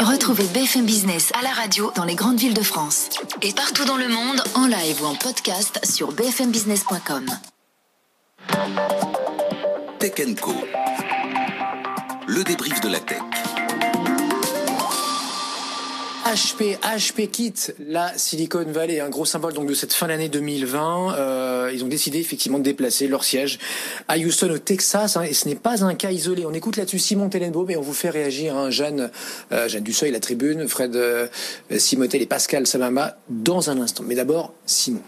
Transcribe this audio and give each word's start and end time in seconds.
Retrouvez 0.00 0.44
BFM 0.44 0.86
Business 0.86 1.32
à 1.38 1.42
la 1.42 1.50
radio 1.50 1.90
dans 1.94 2.04
les 2.04 2.14
grandes 2.14 2.38
villes 2.38 2.54
de 2.54 2.62
France 2.62 3.10
et 3.42 3.52
partout 3.52 3.84
dans 3.84 3.96
le 3.96 4.08
monde 4.08 4.42
en 4.54 4.66
live 4.66 5.02
ou 5.02 5.06
en 5.06 5.14
podcast 5.14 5.80
sur 5.84 6.12
bfmbusiness.com. 6.12 7.26
Tech 9.98 10.12
Co. 10.40 10.54
Le 12.26 12.44
débrief 12.44 12.80
de 12.80 12.88
la 12.88 13.00
tech. 13.00 13.22
HP, 16.28 16.76
HP 16.82 17.30
quitte 17.30 17.74
la 17.78 18.12
Silicon 18.18 18.64
Valley, 18.66 19.00
un 19.00 19.08
gros 19.08 19.24
symbole 19.24 19.54
donc 19.54 19.66
de 19.66 19.72
cette 19.72 19.94
fin 19.94 20.08
d'année 20.08 20.28
2020. 20.28 21.14
Euh, 21.14 21.70
ils 21.72 21.82
ont 21.84 21.88
décidé 21.88 22.18
effectivement 22.18 22.58
de 22.58 22.64
déplacer 22.64 23.08
leur 23.08 23.24
siège 23.24 23.58
à 24.08 24.18
Houston 24.18 24.50
au 24.50 24.58
Texas, 24.58 25.16
hein, 25.16 25.22
et 25.22 25.32
ce 25.32 25.48
n'est 25.48 25.54
pas 25.54 25.84
un 25.84 25.94
cas 25.94 26.10
isolé. 26.10 26.44
On 26.44 26.52
écoute 26.52 26.76
là-dessus 26.76 26.98
Simon 26.98 27.30
Tellenbaum 27.30 27.64
mais 27.66 27.76
on 27.76 27.80
vous 27.80 27.94
fait 27.94 28.10
réagir, 28.10 28.54
hein, 28.58 28.68
Jeanne, 28.68 29.10
euh, 29.52 29.68
Jeanne 29.68 29.84
Dusseuil, 29.84 30.10
la 30.10 30.20
Tribune, 30.20 30.68
Fred 30.68 30.96
euh, 30.96 31.28
Simotel 31.78 32.20
et 32.20 32.26
Pascal 32.26 32.66
Samama 32.66 33.16
dans 33.30 33.70
un 33.70 33.80
instant. 33.80 34.04
Mais 34.06 34.14
d'abord, 34.14 34.52
Simon. 34.66 35.00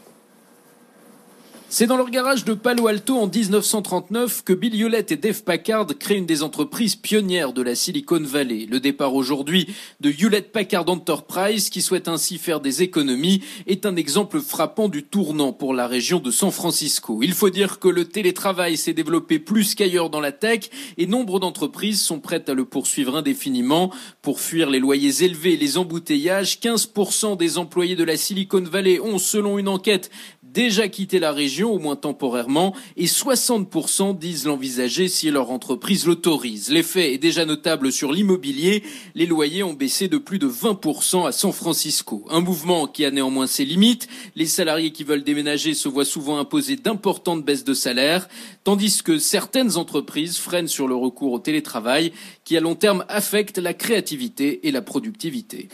C'est 1.73 1.87
dans 1.87 1.97
leur 1.97 2.11
garage 2.11 2.45
de 2.45 2.55
Palo 2.55 2.89
Alto 2.89 3.17
en 3.17 3.29
1939 3.29 4.43
que 4.43 4.53
Bill 4.53 4.75
Hewlett 4.75 5.13
et 5.13 5.17
Dave 5.17 5.45
Packard 5.45 5.87
créent 6.01 6.17
une 6.17 6.27
des 6.27 6.43
entreprises 6.43 6.97
pionnières 6.97 7.53
de 7.53 7.63
la 7.63 7.77
Silicon 7.77 8.21
Valley. 8.21 8.67
Le 8.69 8.81
départ 8.81 9.15
aujourd'hui 9.15 9.69
de 10.01 10.11
Hewlett 10.11 10.51
Packard 10.51 10.89
Enterprise, 10.89 11.71
qui 11.71 11.81
souhaite 11.81 12.09
ainsi 12.09 12.39
faire 12.39 12.59
des 12.59 12.83
économies, 12.83 13.45
est 13.69 13.87
un 13.87 13.95
exemple 13.95 14.41
frappant 14.41 14.89
du 14.89 15.05
tournant 15.05 15.53
pour 15.53 15.73
la 15.73 15.87
région 15.87 16.19
de 16.19 16.33
San 16.33 16.51
Francisco. 16.51 17.21
Il 17.23 17.35
faut 17.35 17.51
dire 17.51 17.79
que 17.79 17.87
le 17.87 18.05
télétravail 18.05 18.77
s'est 18.77 18.93
développé 18.93 19.39
plus 19.39 19.77
qu'ailleurs 19.77 20.11
dans 20.11 20.19
la 20.19 20.33
tech 20.33 20.71
et 20.99 21.07
nombre 21.07 21.39
d'entreprises 21.39 22.03
sont 22.03 22.19
prêtes 22.19 22.49
à 22.49 22.55
le 22.55 22.65
poursuivre 22.65 23.15
indéfiniment. 23.15 23.93
Pour 24.23 24.41
fuir 24.41 24.71
les 24.71 24.81
loyers 24.81 25.23
élevés 25.23 25.53
et 25.53 25.57
les 25.57 25.79
embouteillages, 25.79 26.59
15% 26.59 27.37
des 27.37 27.59
employés 27.59 27.95
de 27.95 28.03
la 28.03 28.17
Silicon 28.17 28.65
Valley 28.65 28.99
ont, 28.99 29.19
selon 29.19 29.57
une 29.57 29.69
enquête, 29.69 30.11
déjà 30.53 30.89
quitté 30.89 31.19
la 31.19 31.33
région, 31.33 31.73
au 31.73 31.79
moins 31.79 31.97
temporairement, 31.97 32.75
et 32.97 33.07
60% 33.07 34.19
disent 34.19 34.47
l'envisager 34.47 35.09
si 35.09 35.31
leur 35.31 35.51
entreprise 35.51 36.07
l'autorise. 36.07 36.71
L'effet 36.71 37.15
est 37.15 37.19
déjà 37.19 37.45
notable 37.45 37.93
sur 37.93 38.13
l'immobilier. 38.13 38.83
Les 39.15 39.27
loyers 39.27 39.63
ont 39.63 39.75
baissé 39.75 40.09
de 40.09 40.19
plus 40.19 40.39
de 40.39 40.49
20% 40.49 41.27
à 41.27 41.33
San 41.33 41.53
Francisco. 41.53 42.25
Un 42.31 42.41
mouvement 42.41 42.87
qui 42.87 43.05
a 43.05 43.11
néanmoins 43.11 43.47
ses 43.47 43.65
limites. 43.65 44.09
Les 44.35 44.47
salariés 44.47 44.93
qui 44.93 45.05
veulent 45.05 45.25
déménager 45.25 45.75
se 45.75 45.89
voient 45.89 46.05
souvent 46.05 46.39
imposer 46.39 46.77
d'importantes 46.77 47.45
baisses 47.45 47.65
de 47.65 47.75
salaire, 47.75 48.29
tandis 48.65 49.03
que 49.03 49.19
certaines 49.19 49.77
entreprises 49.77 50.39
freinent 50.39 50.69
sur 50.69 50.89
le 50.89 50.95
recours 50.95 51.33
au 51.33 51.39
télétravail, 51.39 52.13
qui 52.45 52.57
à 52.57 52.61
long 52.61 52.75
terme 52.75 53.05
affecte 53.09 53.59
la 53.59 53.75
créativité 53.75 54.67
et 54.67 54.73
la 54.73 54.83
productivité. 54.83 55.69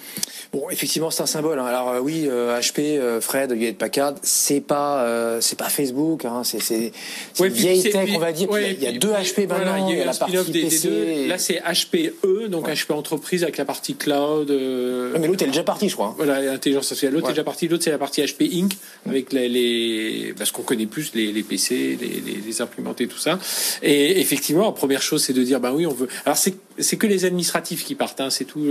Bon, 0.53 0.69
effectivement, 0.71 1.11
c'est 1.11 1.23
un 1.23 1.27
symbole. 1.27 1.59
Hein. 1.59 1.67
Alors 1.67 1.89
euh, 1.91 2.01
oui, 2.01 2.27
HP, 2.27 2.99
euh, 2.99 3.21
Fred, 3.21 3.53
Hewlett 3.53 3.79
Packard, 3.79 4.15
c'est 4.23 4.66
pas 4.67 5.03
euh, 5.05 5.41
c'est 5.41 5.59
pas 5.59 5.69
Facebook, 5.69 6.25
hein, 6.25 6.43
c'est 6.45 6.61
c'est 6.61 6.93
Ouais, 7.39 7.49
vieille 7.49 7.83
tech, 7.83 8.09
on 8.15 8.19
va 8.19 8.33
dire. 8.33 8.51
ouais, 8.51 8.75
il 8.75 8.83
y 8.83 8.87
a 8.87 8.91
puis- 8.91 8.99
deux 8.99 9.11
HP 9.13 9.47
voilà, 9.47 9.65
maintenant, 9.73 9.89
il 9.89 9.99
y 9.99 10.01
a 10.01 10.05
la 10.05 10.15
partie 10.15 10.37
des, 10.37 10.53
des 10.53 10.61
PC. 10.63 10.89
deux. 10.89 11.27
Là, 11.29 11.39
c'est 11.39 11.61
HPE, 11.63 12.49
donc 12.49 12.69
HP 12.69 12.93
Entreprise 12.93 13.43
avec 13.43 13.57
la 13.57 13.65
partie 13.65 13.95
cloud. 13.95 14.51
euh, 14.51 15.13
Ouais, 15.13 15.19
mais 15.19 15.27
l'autre 15.29 15.43
elle 15.43 15.49
est 15.49 15.53
déjà 15.53 15.63
partie, 15.65 15.89
je 15.89 15.95
crois. 15.95 16.09
hein. 16.09 16.15
Voilà, 16.17 16.41
l'intelligence 16.43 16.85
artificielle. 16.85 17.13
L'autre 17.13 17.27
Ouais. 17.27 17.31
est 17.31 17.35
déjà 17.35 17.45
partie. 17.45 17.69
L'autre, 17.69 17.85
c'est 17.85 17.91
la 17.91 17.99
partie 17.99 18.23
HP 18.23 18.51
Inc. 18.53 18.73
avec 19.09 19.33
les, 19.33 19.49
les 19.49 20.35
parce 20.37 20.51
qu'on 20.51 20.63
connaît 20.63 20.87
plus 20.87 21.13
les, 21.15 21.33
les 21.33 21.43
PC, 21.43 21.97
les, 22.01 22.07
les, 22.21 22.41
les 22.47 22.61
imprimantes 22.61 23.01
et 23.01 23.07
tout 23.07 23.19
ça. 23.19 23.39
Et 23.83 24.21
effectivement, 24.21 24.67
la 24.67 24.73
première 24.73 25.03
chose, 25.03 25.23
c'est 25.23 25.33
de 25.33 25.43
dire, 25.43 25.61
bah 25.61 25.73
oui, 25.75 25.87
on 25.87 25.93
veut. 25.93 26.09
Alors 26.25 26.37
c'est 26.37 26.55
c'est 26.79 26.97
que 26.97 27.07
les 27.07 27.25
administratifs 27.25 27.85
qui 27.85 27.95
partent. 27.95 28.21
Hein, 28.21 28.31
c'est 28.31 28.45
tout. 28.45 28.65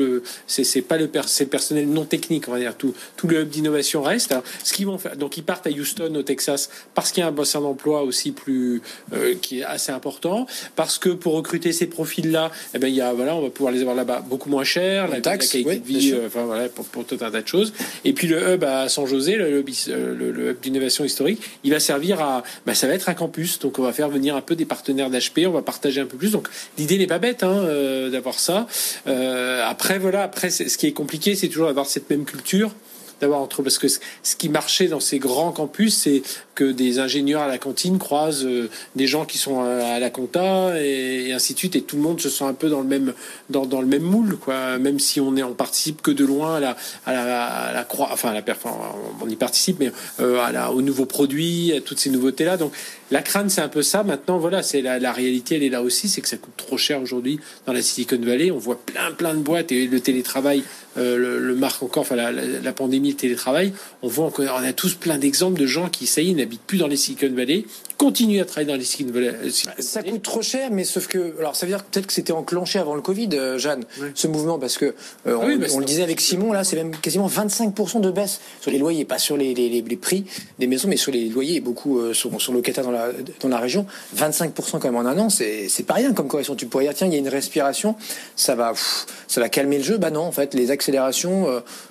C'est 0.48 0.82
pas 0.82 0.98
le 0.98 1.08
per- 1.08 1.22
c'est 1.28 1.46
le 1.46 1.50
personnel 1.50 1.88
non 1.90 2.06
technique, 2.06 2.48
on 2.48 2.52
va 2.52 2.60
dire. 2.60 2.76
Tout 2.76 2.94
tout 3.18 3.28
le 3.28 3.42
hub 3.42 3.50
d'innovation 3.50 4.02
reste. 4.02 4.32
Alors, 4.32 4.44
ce 4.64 4.74
qu'ils 4.74 4.86
vont 4.86 4.98
faire, 4.98 5.16
donc 5.18 5.38
ils 5.38 5.44
partent 5.44 5.68
à 5.68 5.70
Houston, 5.70 6.14
au 6.16 6.24
Texas, 6.24 6.70
parce 6.94 7.12
qu'il 7.12 7.22
y 7.22 7.24
a 7.24 7.28
un 7.28 7.32
bassin 7.32 7.62
d'emploi 7.62 8.04
aussi 8.04 8.32
plus 8.32 8.82
euh, 9.14 9.34
qui 9.42 9.60
est 9.60 9.64
assez 9.64 9.92
important. 9.92 10.46
Parce 10.76 10.98
que 10.98 11.10
pour 11.10 11.34
recruter 11.34 11.72
ces 11.72 11.88
profils-là, 11.88 12.52
eh 12.74 12.80
ben 12.80 12.88
il 12.88 12.96
y 12.96 13.02
a 13.02 13.14
voilà, 13.14 13.36
on 13.36 13.42
va 13.42 13.50
pouvoir 13.50 13.74
les 13.74 13.82
avoir 13.82 13.96
là-bas 13.96 14.24
beaucoup 14.28 14.50
moins 14.50 14.64
cher, 14.64 15.08
la, 15.08 15.22
taxe, 15.22 15.54
la 15.54 15.64
qualité 15.64 15.70
oui, 15.70 15.80
de 15.96 16.00
vie, 16.00 16.12
euh, 16.14 16.28
enfin 16.28 16.44
voilà, 16.46 16.70
pour, 16.70 16.86
pour 16.86 17.06
tout 17.06 17.18
un 17.22 17.32
tas 17.32 17.42
de 17.42 17.48
choses. 17.48 17.74
Et 18.04 18.14
puis 18.14 18.28
le 18.28 18.54
hub 18.54 18.64
à 18.64 18.90
San 18.90 19.06
José, 19.06 19.36
le, 19.36 19.60
hub 19.60 19.70
is- 19.70 19.86
euh, 19.90 20.16
le, 20.16 20.32
le 20.32 20.52
hub 20.52 20.60
d'innovation 20.62 21.04
historique, 21.06 21.42
il 21.64 21.72
va 21.72 21.80
servir 21.80 22.22
à, 22.22 22.44
bah, 22.66 22.74
ça 22.76 22.88
va 22.88 22.94
être 22.94 23.10
un 23.10 23.14
campus. 23.14 23.60
Donc 23.60 23.80
on 23.80 23.84
va 23.84 23.94
faire 23.94 24.10
venir 24.10 24.36
un 24.36 24.42
peu 24.42 24.56
des 24.56 24.66
partenaires 24.66 25.10
d'HP, 25.10 25.46
on 25.48 25.52
va 25.52 25.62
partager 25.62 26.02
un 26.02 26.06
peu 26.06 26.18
plus. 26.18 26.32
Donc 26.32 26.48
l'idée 26.78 26.98
n'est 26.98 27.08
pas 27.08 27.20
bête 27.20 27.44
hein, 27.44 27.64
d'avoir 28.10 28.40
ça. 28.40 28.68
Euh, 29.08 29.64
après 29.66 30.00
voilà, 30.00 30.24
après 30.24 30.50
ce 30.50 30.78
qui 30.78 30.88
est 30.88 30.94
compliqué, 30.94 31.36
c'est 31.36 31.48
toujours 31.48 31.68
d'avoir 31.68 31.86
cette 31.86 32.10
même 32.10 32.26
culture 32.26 32.72
d'avoir 33.22 33.40
entre 33.40 33.64
parce 33.64 33.78
que 33.78 33.88
ce 33.88 34.36
qui 34.38 34.50
marchait 34.50 34.88
dans 34.88 35.00
ces 35.00 35.20
grands 35.20 35.52
campus, 35.52 35.96
c'est 35.96 36.22
que 36.56 36.64
des 36.64 37.00
ingénieurs 37.00 37.42
à 37.42 37.48
la 37.48 37.58
cantine 37.58 38.00
croisent 38.00 38.46
euh, 38.46 38.70
des 38.96 39.08
gens 39.08 39.26
qui 39.26 39.38
sont 39.38 39.62
à, 39.62 40.00
la 40.00 40.10
compta 40.10 40.82
et, 40.82 41.34
ainsi 41.34 41.54
de 41.54 41.60
suite, 41.60 41.76
et 41.76 41.82
tout 41.82 41.98
le 41.98 42.02
monde 42.02 42.20
se 42.22 42.30
sent 42.30 42.46
un 42.46 42.54
peu 42.54 42.70
dans 42.70 42.80
le 42.80 42.88
même 42.88 43.14
dans, 43.50 43.82
le 43.82 43.88
même 43.88 44.04
moule, 44.04 44.38
quoi. 44.38 44.78
Même 44.78 45.00
si 45.00 45.20
on 45.20 45.36
est 45.36 45.44
on 45.44 45.54
participe 45.54 46.02
que 46.02 46.12
de 46.12 46.26
loin 46.26 46.56
à 46.56 46.60
la 46.60 46.78
à 47.06 47.74
la, 47.74 47.84
croix, 47.84 48.10
enfin 48.12 48.30
à 48.30 48.34
la 48.34 48.44
on 49.22 49.30
y 49.30 49.36
participe, 49.36 49.80
mais 49.80 49.92
euh, 50.22 50.40
à 50.40 50.52
la 50.52 50.72
aux 50.72 50.82
nouveaux 50.82 51.06
produits, 51.06 51.74
à 51.74 51.82
toutes 51.82 52.00
ces 52.00 52.10
nouveautés 52.10 52.46
là. 52.46 52.58
Donc 52.58 52.72
la 53.12 53.22
crainte, 53.22 53.52
c'est 53.52 53.62
un 53.62 53.68
peu 53.68 53.84
ça. 53.84 54.04
Maintenant, 54.04 54.40
voilà, 54.40 54.64
c'est 54.64 54.82
la, 54.82 54.98
la 54.98 55.12
réalité, 55.12 55.56
elle 55.56 55.64
est 55.64 55.70
là 55.70 55.84
aussi, 55.84 56.08
c'est 56.08 56.22
que 56.22 56.28
ça 56.28 56.38
coûte 56.38 56.56
trop 56.58 56.78
cher 56.78 57.02
aujourd'hui 57.02 57.40
dans 57.66 57.74
la 57.74 57.82
Silicon 57.82 58.20
Valley. 58.20 58.50
On 58.50 58.58
voit 58.58 58.80
plein 58.84 59.12
plein 59.12 59.34
de 59.34 59.40
boîtes 59.40 59.72
et 59.72 59.88
le 59.88 60.00
télétravail 60.00 60.64
euh, 60.98 61.40
le, 61.40 61.56
marque 61.56 61.84
encore, 61.84 62.02
enfin 62.02 62.16
la, 62.16 62.72
pandémie, 62.72 63.10
le 63.10 63.16
télétravail, 63.16 63.74
on 64.02 64.08
voit 64.08 64.32
on 64.40 64.64
a 64.64 64.74
tous 64.74 64.94
plein 64.94 65.18
d'exemples 65.18 65.60
de 65.60 65.66
gens 65.66 65.90
qui, 65.90 66.08
ça 66.08 66.22
n'habitent 66.46 66.62
plus 66.66 66.78
dans 66.78 66.88
les 66.88 66.96
Silicon 66.98 67.34
Valley, 67.36 67.66
continuent 67.98 68.42
à 68.42 68.46
travailler 68.46 68.68
dans 68.72 68.78
les 68.78 68.84
Silicon 68.86 69.14
Valley. 69.14 69.28
euh, 69.44 69.50
Ça 69.80 70.04
coûte 70.04 70.22
trop 70.22 70.42
cher, 70.42 70.70
mais 70.72 70.84
sauf 70.84 71.08
que, 71.08 71.34
alors 71.40 71.56
ça 71.56 71.66
veut 71.66 71.72
dire 71.72 71.84
peut-être 71.84 72.08
que 72.08 72.14
c'était 72.14 72.34
enclenché 72.34 72.80
avant 72.80 72.96
le 72.96 73.02
Covid, 73.02 73.30
euh, 73.34 73.58
Jeanne, 73.58 73.84
Oui. 74.02 74.08
ce 74.16 74.28
mouvement, 74.28 74.60
parce 74.60 74.78
que 74.78 74.86
euh, 74.86 74.94
on, 75.36 75.42
Ah 75.42 75.46
oui, 75.48 75.58
bah, 75.58 75.68
on 75.74 75.80
le 75.80 75.86
disait 75.86 76.04
avec 76.04 76.22
Simon, 76.22 76.52
là, 76.54 76.64
c'est 76.64 76.76
même 76.76 76.92
quasiment 76.96 77.28
25% 77.28 78.00
de 78.02 78.12
baisse 78.12 78.40
sur 78.62 78.72
les 78.72 78.78
loyers, 78.78 79.06
pas 79.06 79.18
sur 79.20 79.38
les, 79.38 79.54
les, 79.54 79.70
les- 79.70 79.82
les 79.82 79.96
prix 79.98 80.26
des 80.60 80.68
maisons, 80.68 80.88
mais 80.88 80.98
sur 80.98 81.12
les 81.12 81.30
loyers. 81.30 81.60
Beaucoup 81.62 82.00
euh, 82.00 82.14
sont, 82.14 82.38
sont 82.40 82.54
locataires 82.54 82.84
dans 82.84 82.92
la, 82.92 83.10
dans 83.42 83.50
la 83.50 83.58
région. 83.60 83.86
25% 84.18 84.54
quand 84.80 84.86
même 84.86 84.96
en 84.98 85.06
un 85.06 85.18
an, 85.20 85.30
c'est 85.30 85.70
pas 85.88 85.96
rien 85.96 86.14
comme 86.14 86.28
correction. 86.28 86.56
Tu 86.56 86.66
pourrais 86.68 86.86
dire, 86.86 86.94
tiens, 86.94 87.08
il 87.08 87.14
y 87.14 87.16
a 87.16 87.20
une 87.20 87.30
respiration, 87.30 87.96
ça 88.36 88.56
va, 88.56 88.72
pff, 88.72 89.06
ça 89.28 89.42
va 89.42 89.50
calmer 89.50 89.78
le 89.78 89.84
jeu. 89.84 89.98
Bah 89.98 90.12
non, 90.12 90.22
en 90.22 90.32
fait, 90.32 90.54
les 90.54 90.72
accélérations 90.72 91.48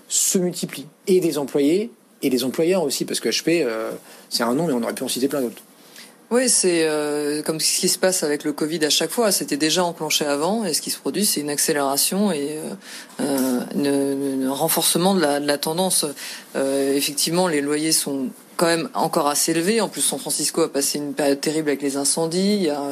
se 0.08 0.38
multiplient. 0.38 0.86
Et 1.06 1.20
des 1.20 1.38
employés, 1.38 1.90
et 2.22 2.30
des 2.30 2.44
employeurs 2.44 2.82
aussi, 2.82 3.04
parce 3.04 3.20
que 3.20 3.28
HP, 3.28 3.62
euh, 3.64 3.90
c'est 4.30 4.42
un 4.42 4.54
nom, 4.54 4.66
mais 4.66 4.72
on 4.72 4.82
aurait 4.82 4.94
pu 4.94 5.02
en 5.02 5.08
citer 5.08 5.28
plein 5.28 5.40
d'autres. 5.40 5.62
Oui, 6.30 6.48
c'est 6.48 6.84
euh, 6.88 7.42
comme 7.42 7.60
ce 7.60 7.78
qui 7.78 7.88
se 7.88 7.98
passe 7.98 8.22
avec 8.22 8.44
le 8.44 8.52
Covid 8.52 8.84
à 8.84 8.90
chaque 8.90 9.10
fois. 9.10 9.30
C'était 9.30 9.58
déjà 9.58 9.84
enclenché 9.84 10.24
avant, 10.24 10.64
et 10.64 10.72
ce 10.72 10.80
qui 10.80 10.90
se 10.90 10.98
produit, 10.98 11.24
c'est 11.24 11.40
une 11.40 11.50
accélération 11.50 12.32
et 12.32 12.58
euh, 13.20 13.60
euh, 13.76 14.48
un 14.48 14.52
renforcement 14.52 15.14
de 15.14 15.20
la, 15.20 15.58
tendance. 15.58 16.06
Effectivement, 16.56 17.46
les 17.46 17.60
loyers 17.60 17.92
sont 17.92 18.28
quand 18.56 18.66
même 18.66 18.88
encore 18.94 19.28
assez 19.28 19.52
élevé. 19.52 19.80
En 19.80 19.88
plus, 19.88 20.00
San 20.00 20.18
Francisco 20.18 20.62
a 20.62 20.72
passé 20.72 20.98
une 20.98 21.14
période 21.14 21.40
terrible 21.40 21.68
avec 21.68 21.82
les 21.82 21.96
incendies. 21.96 22.54
Il 22.56 22.62
y 22.62 22.70
a 22.70 22.82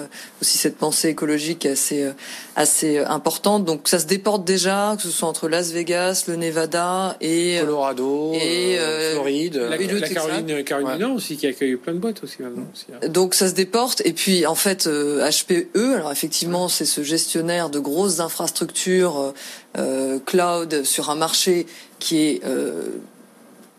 aussi 0.40 0.58
cette 0.58 0.76
pensée 0.76 1.08
écologique 1.08 1.66
assez 1.66 2.02
euh, 2.02 2.12
assez 2.56 2.98
importante. 2.98 3.64
Donc 3.64 3.88
ça 3.88 3.98
se 3.98 4.06
déporte 4.06 4.44
déjà, 4.44 4.94
que 4.96 5.02
ce 5.02 5.10
soit 5.10 5.28
entre 5.28 5.48
Las 5.48 5.72
Vegas, 5.72 6.24
le 6.28 6.36
Nevada 6.36 7.16
et 7.20 7.58
Colorado, 7.60 8.32
et 8.34 8.78
euh, 8.78 9.14
Floride, 9.14 9.56
la, 9.56 9.76
et 9.76 9.86
le 9.86 9.98
la. 9.98 10.08
Caroline, 10.08 10.64
Caroline 10.64 10.92
du 10.92 10.98
Nord 10.98 11.16
aussi 11.16 11.36
qui 11.36 11.46
accueille 11.46 11.76
plein 11.76 11.94
de 11.94 11.98
boîtes 11.98 12.22
aussi 12.22 12.42
maintenant. 12.42 12.66
Aussi, 12.72 12.86
hein. 12.92 13.08
Donc 13.08 13.34
ça 13.34 13.48
se 13.48 13.54
déporte 13.54 14.02
et 14.04 14.12
puis 14.12 14.46
en 14.46 14.54
fait 14.54 14.86
euh, 14.86 15.28
HPE 15.28 15.94
alors 15.94 16.12
effectivement 16.12 16.68
c'est 16.68 16.84
ce 16.84 17.02
gestionnaire 17.02 17.70
de 17.70 17.78
grosses 17.78 18.20
infrastructures 18.20 19.18
euh, 19.18 19.32
euh, 19.78 20.18
cloud 20.24 20.84
sur 20.84 21.10
un 21.10 21.14
marché 21.14 21.66
qui 21.98 22.18
est 22.18 22.44
euh, 22.44 22.88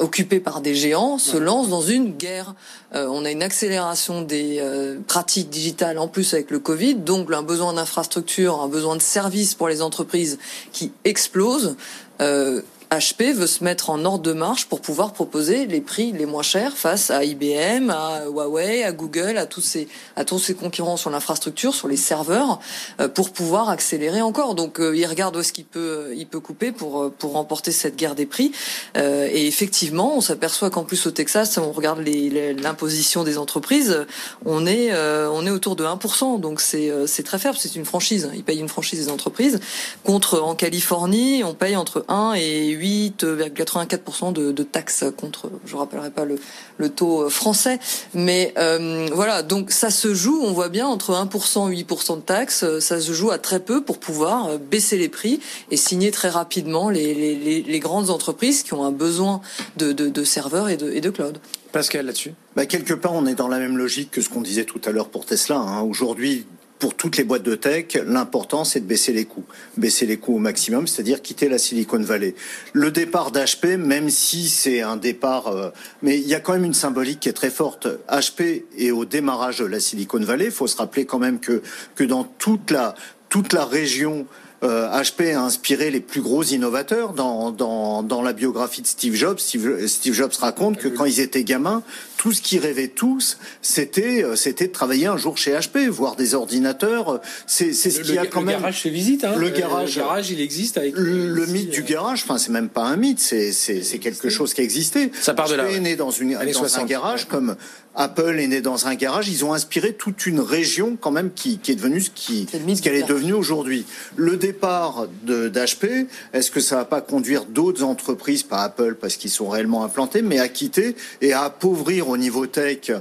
occupé 0.03 0.39
par 0.39 0.61
des 0.61 0.75
géants 0.75 1.17
se 1.17 1.37
lance 1.37 1.69
dans 1.69 1.81
une 1.81 2.11
guerre. 2.11 2.53
Euh, 2.93 3.07
on 3.09 3.25
a 3.25 3.31
une 3.31 3.41
accélération 3.41 4.21
des 4.21 4.57
euh, 4.59 4.99
pratiques 5.07 5.49
digitales 5.49 5.97
en 5.97 6.07
plus 6.07 6.33
avec 6.33 6.51
le 6.51 6.59
Covid, 6.59 6.95
donc 6.95 7.31
un 7.31 7.41
besoin 7.41 7.73
d'infrastructure, 7.73 8.61
un 8.61 8.67
besoin 8.67 8.95
de 8.95 9.01
services 9.01 9.55
pour 9.55 9.67
les 9.67 9.81
entreprises 9.81 10.37
qui 10.71 10.91
explose. 11.05 11.75
Euh, 12.21 12.61
HP 12.99 13.33
veut 13.33 13.47
se 13.47 13.63
mettre 13.63 13.89
en 13.89 14.03
ordre 14.05 14.23
de 14.23 14.33
marche 14.33 14.65
pour 14.65 14.81
pouvoir 14.81 15.13
proposer 15.13 15.65
les 15.65 15.81
prix 15.81 16.11
les 16.11 16.25
moins 16.25 16.43
chers 16.43 16.77
face 16.77 17.11
à 17.11 17.23
IBM, 17.23 17.89
à 17.89 18.25
Huawei, 18.25 18.83
à 18.83 18.91
Google, 18.91 19.37
à 19.37 19.45
tous 19.45 19.61
ces 19.61 19.87
à 20.15 20.25
tous 20.25 20.39
ces 20.39 20.53
concurrents 20.53 20.97
sur 20.97 21.09
l'infrastructure, 21.09 21.73
sur 21.73 21.87
les 21.87 21.97
serveurs, 21.97 22.59
euh, 22.99 23.07
pour 23.07 23.31
pouvoir 23.31 23.69
accélérer 23.69 24.21
encore. 24.21 24.55
Donc 24.55 24.79
euh, 24.79 24.95
il 24.95 25.05
regarde 25.05 25.35
où 25.35 25.39
est-ce 25.39 25.53
qu'il 25.53 25.65
peut 25.65 26.13
il 26.15 26.27
peut 26.27 26.39
couper 26.39 26.71
pour 26.71 27.03
euh, 27.03 27.09
pour 27.09 27.33
remporter 27.33 27.71
cette 27.71 27.95
guerre 27.95 28.15
des 28.15 28.25
prix. 28.25 28.51
Euh, 28.97 29.27
et 29.31 29.47
effectivement, 29.47 30.15
on 30.15 30.21
s'aperçoit 30.21 30.69
qu'en 30.69 30.83
plus 30.83 31.05
au 31.05 31.11
Texas, 31.11 31.57
on 31.57 31.71
regarde 31.71 31.99
l'imposition 31.99 33.23
des 33.23 33.37
entreprises, 33.37 34.05
on 34.45 34.65
est 34.65 34.91
euh, 34.91 35.29
on 35.31 35.45
est 35.45 35.49
autour 35.49 35.75
de 35.75 35.83
1%. 35.83 36.39
Donc 36.39 36.61
c'est 36.61 36.89
euh, 36.89 37.05
très 37.23 37.39
faible. 37.39 37.57
C'est 37.57 37.75
une 37.75 37.85
franchise. 37.85 38.29
Ils 38.35 38.43
payent 38.43 38.59
une 38.59 38.69
franchise 38.69 38.99
des 39.05 39.11
entreprises. 39.11 39.59
Contre 40.03 40.39
en 40.39 40.55
Californie, 40.55 41.43
on 41.43 41.53
paye 41.53 41.75
entre 41.75 42.05
1 42.07 42.33
et 42.33 42.73
8,84% 42.83 44.33
de, 44.33 44.51
de 44.51 44.63
taxes 44.63 45.05
contre, 45.15 45.49
je 45.65 45.75
rappellerai 45.75 46.11
pas 46.11 46.25
le, 46.25 46.35
le 46.77 46.89
taux 46.89 47.23
euh, 47.23 47.29
français, 47.29 47.79
mais 48.13 48.53
euh, 48.57 49.07
voilà, 49.13 49.41
donc 49.43 49.71
ça 49.71 49.89
se 49.89 50.13
joue, 50.13 50.41
on 50.43 50.51
voit 50.51 50.69
bien 50.69 50.85
entre 50.87 51.13
1% 51.13 51.71
et 51.71 51.83
8% 51.83 52.17
de 52.17 52.21
taxes, 52.21 52.63
euh, 52.63 52.79
ça 52.79 52.99
se 52.99 53.13
joue 53.13 53.31
à 53.31 53.37
très 53.37 53.59
peu 53.59 53.83
pour 53.83 53.99
pouvoir 53.99 54.59
baisser 54.59 54.97
les 54.97 55.09
prix 55.09 55.39
et 55.71 55.77
signer 55.77 56.11
très 56.11 56.29
rapidement 56.29 56.89
les, 56.89 57.13
les, 57.13 57.35
les, 57.35 57.61
les 57.63 57.79
grandes 57.79 58.09
entreprises 58.09 58.63
qui 58.63 58.73
ont 58.73 58.83
un 58.83 58.91
besoin 58.91 59.41
de, 59.77 59.91
de, 59.93 60.09
de 60.09 60.23
serveurs 60.23 60.69
et 60.69 60.77
de, 60.77 60.91
et 60.91 61.01
de 61.01 61.09
cloud. 61.09 61.37
Pascal 61.71 62.05
là-dessus? 62.05 62.33
Bah, 62.55 62.65
quelque 62.67 62.93
part, 62.93 63.13
on 63.13 63.25
est 63.25 63.33
dans 63.35 63.47
la 63.47 63.57
même 63.57 63.77
logique 63.77 64.11
que 64.11 64.21
ce 64.21 64.29
qu'on 64.29 64.41
disait 64.41 64.65
tout 64.65 64.81
à 64.85 64.91
l'heure 64.91 65.09
pour 65.09 65.25
Tesla. 65.25 65.57
hein. 65.57 65.81
Aujourd'hui, 65.81 66.45
pour 66.79 66.95
toutes 66.95 67.17
les 67.17 67.23
boîtes 67.23 67.43
de 67.43 67.55
tech, 67.55 67.97
l'important 68.05 68.63
c'est 68.65 68.81
de 68.81 68.85
baisser 68.85 69.13
les 69.13 69.25
coûts, 69.25 69.45
baisser 69.77 70.05
les 70.05 70.17
coûts 70.17 70.35
au 70.35 70.39
maximum, 70.39 70.87
c'est-à-dire 70.87 71.21
quitter 71.21 71.47
la 71.47 71.57
Silicon 71.57 72.01
Valley. 72.01 72.35
Le 72.73 72.91
départ 72.91 73.31
d'HP, 73.31 73.77
même 73.77 74.09
si 74.09 74.49
c'est 74.49 74.81
un 74.81 74.97
départ, 74.97 75.47
euh, 75.47 75.69
mais 76.01 76.19
il 76.19 76.27
y 76.27 76.35
a 76.35 76.39
quand 76.39 76.53
même 76.53 76.65
une 76.65 76.73
symbolique 76.73 77.21
qui 77.21 77.29
est 77.29 77.33
très 77.33 77.51
forte. 77.51 77.87
HP 78.09 78.65
est 78.77 78.91
au 78.91 79.05
démarrage 79.05 79.59
de 79.59 79.65
la 79.65 79.79
Silicon 79.79 80.19
Valley. 80.19 80.45
Il 80.45 80.51
faut 80.51 80.67
se 80.67 80.77
rappeler 80.77 81.05
quand 81.05 81.19
même 81.19 81.39
que 81.39 81.61
que 81.95 82.03
dans 82.03 82.23
toute 82.23 82.71
la 82.71 82.95
toute 83.29 83.53
la 83.53 83.65
région 83.65 84.27
euh, 84.63 84.87
HP 84.89 85.33
a 85.35 85.41
inspiré 85.41 85.91
les 85.91 85.99
plus 85.99 86.21
gros 86.21 86.43
innovateurs 86.43 87.13
dans, 87.13 87.51
dans, 87.51 88.01
dans 88.03 88.21
la 88.21 88.33
biographie 88.33 88.81
de 88.81 88.87
Steve 88.87 89.13
Jobs. 89.15 89.39
Steve, 89.39 89.85
Steve 89.87 90.13
Jobs 90.13 90.31
raconte 90.39 90.77
que 90.77 90.87
quand 90.87 91.05
ils 91.05 91.19
étaient 91.19 91.43
gamins, 91.43 91.83
tout 92.17 92.31
ce 92.31 92.41
qu'ils 92.41 92.59
rêvaient 92.59 92.87
tous, 92.87 93.37
c'était 93.61 94.23
euh, 94.23 94.37
c'était 94.37 94.67
de 94.67 94.71
travailler 94.71 95.07
un 95.07 95.17
jour 95.17 95.37
chez 95.37 95.51
HP, 95.51 95.89
voir 95.89 96.15
des 96.15 96.35
ordinateurs. 96.35 97.19
C'est 97.47 97.73
c'est 97.73 97.89
ce 97.89 97.99
Le, 97.99 98.05
qu'il 98.05 98.15
y 98.15 98.17
a 98.17 98.23
le- 98.23 98.29
quand 98.29 98.39
le 98.39 98.45
même. 98.45 98.59
garage 98.61 98.81
se 98.81 98.87
visite. 98.87 99.25
Hein. 99.25 99.33
Le 99.37 99.47
Euh, 99.47 99.49
garage- 99.51 99.95
le 99.97 100.01
garage, 100.01 100.29
il 100.31 100.39
existe 100.39 100.77
avec 100.77 100.95
Le, 100.95 101.27
le 101.27 101.45
mythe 101.47 101.69
du 101.69 101.81
euh, 101.81 101.83
garage, 101.85 102.23
enfin 102.23 102.37
c'est 102.37 102.51
même 102.51 102.69
pas 102.69 102.83
un 102.83 102.95
mythe, 102.95 103.19
c'est 103.19 103.51
c'est 103.51 103.83
c'est 103.83 103.97
quelque 103.99 104.29
chose 104.29 104.53
qui 104.53 104.61
existait. 104.61 105.11
Ça 105.21 105.33
part 105.33 105.49
de 105.49 105.55
là, 105.55 105.67
HP 105.67 105.75
est 105.75 105.79
né 105.81 105.95
dans 105.97 106.11
une 106.11 106.33
dans 106.33 106.39
un 106.39 106.53
60, 106.53 106.87
garage 106.87 107.21
ouais. 107.23 107.27
comme 107.29 107.55
Apple 107.95 108.39
est 108.39 108.47
né 108.47 108.61
dans 108.61 108.87
un 108.87 108.95
garage. 108.95 109.27
Ils 109.27 109.43
ont 109.43 109.53
inspiré 109.53 109.91
toute 109.93 110.25
une 110.25 110.39
région 110.39 110.97
quand 110.99 111.11
même 111.11 111.31
qui 111.33 111.57
qui 111.57 111.73
est 111.73 111.75
devenue 111.75 111.99
ce 111.99 112.09
qui 112.09 112.47
le 112.53 112.75
ce 112.75 112.81
qu'elle 112.81 112.95
est 112.95 113.03
devenue 113.07 113.33
aujourd'hui. 113.33 113.85
Le 114.15 114.37
départ 114.53 115.07
de 115.23 115.49
d'HP, 115.49 116.07
est-ce 116.33 116.51
que 116.51 116.59
ça 116.59 116.77
va 116.77 116.85
pas 116.85 117.01
conduire 117.01 117.45
d'autres 117.45 117.83
entreprises, 117.83 118.43
pas 118.43 118.63
Apple 118.63 118.95
parce 118.99 119.15
qu'ils 119.17 119.31
sont 119.31 119.49
réellement 119.49 119.83
implantés, 119.83 120.21
mais 120.21 120.39
à 120.39 120.47
quitter 120.47 120.95
et 121.21 121.33
à 121.33 121.43
appauvrir 121.43 122.09
au 122.09 122.17
niveau 122.17 122.45
tech 122.45 122.91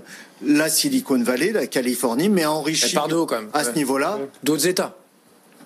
la 0.44 0.68
Silicon 0.68 1.22
Valley, 1.22 1.52
la 1.52 1.66
Californie, 1.66 2.28
mais 2.28 2.42
à 2.42 2.50
enrichir 2.50 3.06
quand 3.08 3.30
même. 3.30 3.48
à 3.52 3.64
ce 3.64 3.72
niveau-là. 3.72 4.18
D'autres 4.42 4.66
États 4.66 4.96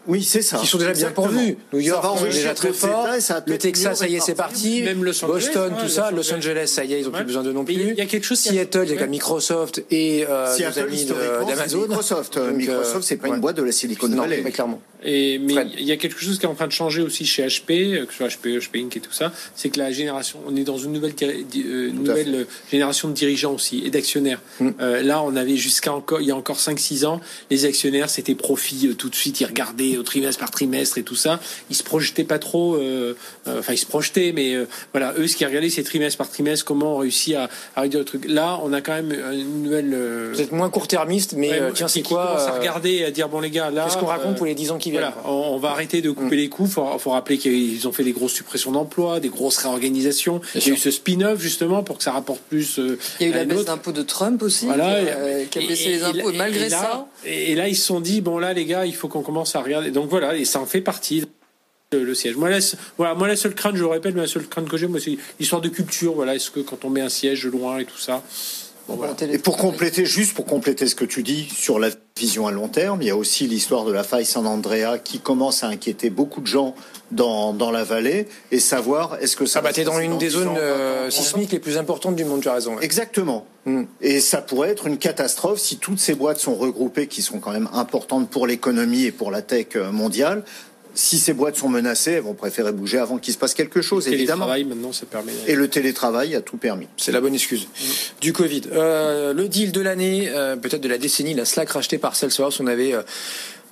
Oui, 0.09 0.23
c'est 0.23 0.43
ça. 0.43 0.59
qui 0.59 0.67
sont 0.67 0.79
déjà 0.79 0.93
bien 0.93 1.11
pourvus. 1.11 1.57
New 1.73 1.81
York, 1.81 2.03
Ça 2.03 2.09
va 2.09 2.15
on 2.21 2.25
déjà 2.25 2.55
très 2.55 2.73
fort. 2.73 3.09
Le 3.47 3.59
Texas, 3.59 3.99
ça 3.99 4.09
y 4.09 4.17
est, 4.17 4.21
c'est 4.21 4.35
parti. 4.35 4.83
Même 4.83 5.05
Los 5.05 5.25
Angeles, 5.25 5.33
Boston, 5.45 5.73
tout 5.79 5.83
Los 5.85 5.89
ça. 5.89 6.11
Los 6.11 6.33
Angeles. 6.33 6.37
Angeles, 6.37 6.67
ça 6.69 6.85
y 6.85 6.95
est, 6.95 7.01
ils 7.01 7.09
ont 7.09 7.11
Ouais. 7.11 7.19
plus 7.19 7.27
besoin 7.27 7.43
de 7.43 7.53
non 7.53 7.65
plus. 7.65 7.75
il 7.75 7.95
y 7.95 8.01
a 8.01 8.07
quelque 8.07 8.25
chose 8.25 8.39
Seattle, 8.39 8.83
il 8.85 8.91
y 8.91 8.93
a 8.95 8.97
quand 8.99 9.09
Microsoft 9.09 9.83
et 9.91 10.25
euh, 10.29 10.57
nos 10.59 10.79
amis 10.79 11.05
d'Amazon. 11.49 11.81
Microsoft. 11.89 12.39
Donc, 12.39 12.53
Microsoft, 12.57 12.97
euh, 12.97 13.01
c'est 13.03 13.17
pas 13.17 13.29
ouais. 13.29 13.35
une 13.35 13.41
boîte 13.41 13.57
de 13.57 13.63
la 13.63 13.73
Silicon 13.73 14.09
Non, 14.09 14.23
Valley. 14.23 14.43
mais 14.45 14.53
clairement. 14.53 14.81
Et, 15.05 15.39
mais 15.39 15.55
il 15.79 15.85
y 15.85 15.93
a 15.93 15.97
quelque 15.97 16.19
chose 16.19 16.39
qui 16.39 16.47
est 16.47 16.49
en 16.49 16.55
train 16.55 16.67
de 16.67 16.73
changer 16.73 17.03
aussi 17.03 17.25
chez 17.27 17.47
HP, 17.47 17.71
euh, 17.95 18.07
que 18.07 18.13
ce 18.13 18.17
soit 18.19 18.29
HP, 18.29 18.59
HP 18.59 18.83
Inc. 18.85 18.97
et 18.97 19.01
tout 19.01 19.13
ça, 19.13 19.31
c'est 19.55 19.69
que 19.69 19.79
la 19.79 19.93
génération, 19.93 20.41
on 20.47 20.57
est 20.57 20.65
dans 20.65 20.79
une 20.79 20.93
nouvelle, 20.93 21.13
euh, 21.23 21.91
nouvelle 21.93 22.35
euh, 22.35 22.45
génération 22.71 23.09
de 23.09 23.13
dirigeants 23.15 23.53
aussi 23.55 23.83
et 23.85 23.91
d'actionnaires. 23.91 24.41
Mm. 24.59 24.71
Euh, 24.81 25.03
là, 25.03 25.23
on 25.23 25.37
avait 25.37 25.57
jusqu'à 25.57 25.93
encore, 25.93 26.21
il 26.23 26.27
y 26.27 26.31
a 26.31 26.37
encore 26.37 26.59
5-6 26.59 27.05
ans, 27.05 27.21
les 27.51 27.67
actionnaires, 27.67 28.09
c'était 28.11 28.35
profit 28.35 28.89
euh, 28.89 28.95
tout 28.95 29.09
de 29.11 29.15
suite, 29.15 29.41
ils 29.41 29.47
regardaient 29.47 29.96
au 29.99 30.03
trimestre 30.03 30.41
par 30.41 30.51
trimestre 30.51 30.99
et 30.99 31.03
tout 31.03 31.15
ça. 31.17 31.41
Ils 31.71 31.77
se 31.77 31.83
projetaient 31.83 32.25
pas 32.25 32.39
trop, 32.39 32.75
euh, 32.77 33.17
euh, 33.49 33.59
enfin 33.61 33.73
ils 33.73 33.79
se 33.79 33.87
projetaient, 33.87 34.33
mais 34.35 34.55
euh, 34.55 34.67
voilà, 34.93 35.15
eux, 35.19 35.27
ce 35.27 35.37
qu'ils 35.37 35.47
regardaient, 35.47 35.71
c'est 35.71 35.83
trimestre 35.83 36.19
par 36.19 36.29
trimestre, 36.31 36.65
comment 36.65 36.95
on 36.97 36.99
réussit 36.99 37.35
à, 37.35 37.49
à 37.75 37.81
réduire 37.83 38.01
le 38.01 38.05
truc. 38.05 38.25
Là, 38.29 38.59
on 38.63 38.73
a 38.73 38.81
quand 38.81 38.93
même 38.95 39.13
une 39.33 39.63
nouvelle. 39.65 39.93
euh, 39.95 40.33
Peut-être 40.35 40.53
moins 40.53 40.71
court-termiste, 40.71 41.35
mais 41.37 41.51
ouais, 41.51 41.73
tiens, 41.75 41.89
c'est 41.89 42.03
quoi 42.03 42.39
à 42.41 42.59
regarder 42.59 42.91
et 42.93 43.05
à 43.05 43.11
dire 43.11 43.29
bon 43.29 43.41
les 43.41 43.51
gars, 43.51 43.71
là. 43.71 43.85
Qu'est-ce 43.85 43.99
qu'on 43.99 44.07
raconte 44.07 44.37
pour 44.37 44.47
les 44.47 44.55
10 44.55 44.71
ans 44.73 44.79
qui 44.79 44.91
viennent 44.91 45.03
voilà, 45.03 45.17
on, 45.27 45.55
on 45.55 45.59
va 45.59 45.71
arrêter 45.71 46.03
de 46.03 46.11
couper 46.11 46.37
les 46.37 46.49
coûts. 46.49 46.67
Faut, 46.67 46.87
faut 46.99 47.11
rappeler 47.11 47.39
qu'ils 47.39 47.87
ont 47.89 47.93
fait 47.93 48.05
des 48.05 48.13
grosses 48.13 48.33
suppressions 48.33 48.73
d'emplois, 48.73 49.21
des 49.21 49.29
grosses 49.29 49.59
réorganisations. 49.59 50.41
Il 50.55 50.67
y 50.67 50.71
a 50.71 50.75
eu 50.75 50.77
ce 50.77 50.91
spin-off 50.91 51.41
justement 51.41 51.83
pour 51.83 51.99
que 51.99 52.05
ça 52.05 52.13
rapporte 52.13 52.41
plus. 52.49 52.79
Il 53.21 53.27
y 53.27 53.31
a 53.31 53.33
eu 53.33 53.33
la 53.33 53.45
baisse 53.45 53.65
d'impôts 53.65 53.93
de 53.93 54.03
Trump 54.03 54.43
aussi, 54.43 54.67
Voilà, 54.67 54.85
qui, 55.03 55.09
a, 55.09 55.15
euh, 55.17 55.45
qui 55.51 55.59
a 55.59 55.63
et- 55.63 55.67
baissé 55.69 55.85
et- 55.85 55.89
les 55.93 56.03
impôts. 56.05 56.31
et- 56.31 56.35
Et 56.35 56.39
malgré 56.39 56.67
et 56.67 56.69
là- 56.69 56.79
ça, 56.81 57.07
Et, 57.25 57.55
là, 57.55 57.69
ils 57.69 57.77
se 57.77 57.87
sont 57.87 58.01
dit 58.01 58.21
bon 58.21 58.39
là, 58.39 58.53
les 58.53 58.65
gars, 58.65 58.87
il 58.87 58.95
faut 58.95 59.09
qu'on 59.09 59.23
commence 59.23 59.57
à 59.57 59.63
regarder. 59.63 59.91
Donc 59.91 60.11
voilà, 60.11 60.37
et 60.37 60.45
ça 60.45 60.61
en 60.61 60.67
fait 60.67 60.81
partie. 60.81 61.25
Le, 61.93 62.15
siège. 62.15 62.37
Moi, 62.37 62.51
la, 62.51 62.59
voilà, 62.99 63.15
moi, 63.15 63.29
la 63.29 63.37
seule 63.37 63.55
crainte, 63.55 63.77
je 63.77 63.81
le 63.81 63.87
répète, 63.87 64.13
mais 64.15 64.21
la 64.21 64.27
seule 64.27 64.47
crainte 64.49 64.69
que 64.69 64.77
j'ai, 64.77 64.89
moi, 64.89 64.99
c'est 65.01 65.17
l'histoire 65.39 65.63
de 65.63 65.69
culture. 65.69 66.15
Voilà, 66.15 66.35
est-ce 66.35 66.51
que 66.51 66.59
quand 66.61 66.85
on 66.85 66.91
met 66.91 67.01
un 67.01 67.09
siège 67.09 67.47
loin 67.47 67.79
et 67.79 67.85
tout 67.85 67.97
ça, 67.97 68.23
voilà. 68.89 69.15
Et 69.33 69.39
pour 69.39 69.57
compléter, 69.57 70.07
juste 70.07 70.35
pour 70.35 70.45
compléter 70.47 70.87
ce 70.87 70.95
que 70.95 71.05
tu 71.05 71.23
dis 71.23 71.49
sur 71.53 71.79
la 71.79 71.89
vision 72.17 72.47
à 72.47 72.53
long 72.53 72.69
terme, 72.69 73.03
il 73.03 73.09
y 73.09 73.11
a 73.11 73.17
aussi 73.17 73.47
l'histoire 73.47 73.85
de 73.85 73.93
la 73.93 74.05
faille 74.05 74.25
San 74.25 74.47
Andrea 74.47 74.99
qui 75.03 75.19
commence 75.19 75.65
à 75.65 75.69
inquiéter 75.69 76.09
beaucoup 76.09 76.41
de 76.41 76.47
gens 76.47 76.75
dans, 77.11 77.53
dans 77.53 77.71
la 77.71 77.85
vallée 77.85 78.29
et 78.53 78.61
savoir 78.61 79.19
est-ce 79.21 79.37
que 79.37 79.45
ça 79.47 79.59
Ah 79.59 79.63
bah 79.63 79.73
t'es 79.73 79.85
dans 79.85 79.99
une 79.99 80.19
des 80.19 80.27
10 80.27 80.33
zones 80.33 80.49
euh, 80.57 81.01
20 81.03 81.07
ans. 81.07 81.11
sismiques 81.11 81.53
les 81.53 81.59
plus 81.59 81.79
importantes 81.79 82.17
du 82.17 82.25
monde, 82.25 82.43
tu 82.43 82.49
as 82.49 82.55
raison. 82.55 82.77
ouais. 82.77 82.85
Exactement. 82.85 83.47
Mm. 83.65 83.83
Et 84.01 84.21
ça 84.21 84.41
pourrait 84.41 84.71
être 84.71 84.87
une 84.87 84.99
catastrophe 84.99 85.59
si 85.59 85.79
toutes 85.79 85.99
ces 85.99 86.15
boîtes 86.15 86.39
sont 86.39 86.55
regroupées, 86.55 87.09
qui 87.09 87.23
sont 87.23 87.41
quand 87.41 87.53
même 87.53 87.69
importantes 87.73 88.31
pour 88.31 88.47
l'économie 88.47 89.05
et 89.05 89.13
pour 89.13 89.31
la 89.31 89.43
tech 89.43 89.69
euh, 89.77 89.91
mondiale. 89.91 90.45
Si 90.97 91.19
ces 91.19 91.35
boîtes 91.35 91.57
sont 91.57 91.69
menacées, 91.69 92.13
elles 92.13 92.23
vont 92.23 92.33
préférer 92.33 92.73
bouger 92.73 92.97
avant 92.99 93.19
qu'il 93.19 93.33
se 93.35 93.39
passe 93.39 93.53
quelque 93.53 93.83
chose, 93.83 94.07
Le 94.07 94.15
évidemment. 94.15 94.47
télétravail, 94.47 94.65
maintenant, 94.65 94.93
ça 94.93 95.05
permet. 95.05 95.33
Et 95.47 95.55
le 95.55 95.69
télétravail 95.69 96.35
a 96.35 96.41
tout 96.41 96.57
permis. 96.57 96.87
C'est 96.97 97.13
la 97.13 97.21
bonne 97.21 97.35
excuse. 97.35 97.69
Du 98.23 98.33
Covid. 98.33 98.63
Euh, 98.73 99.35
le 99.35 99.47
deal 99.47 99.73
de 99.73 99.81
l'année, 99.83 100.31
euh, 100.31 100.57
peut-être 100.57 100.81
de 100.81 100.89
la 100.89 100.97
décennie, 100.97 101.35
la 101.35 101.45
Slack 101.45 101.69
rachetée 101.69 101.99
par 101.99 102.17
Salesforce. 102.17 102.61
On 102.61 102.67
avait, 102.67 102.95
euh, 102.95 103.03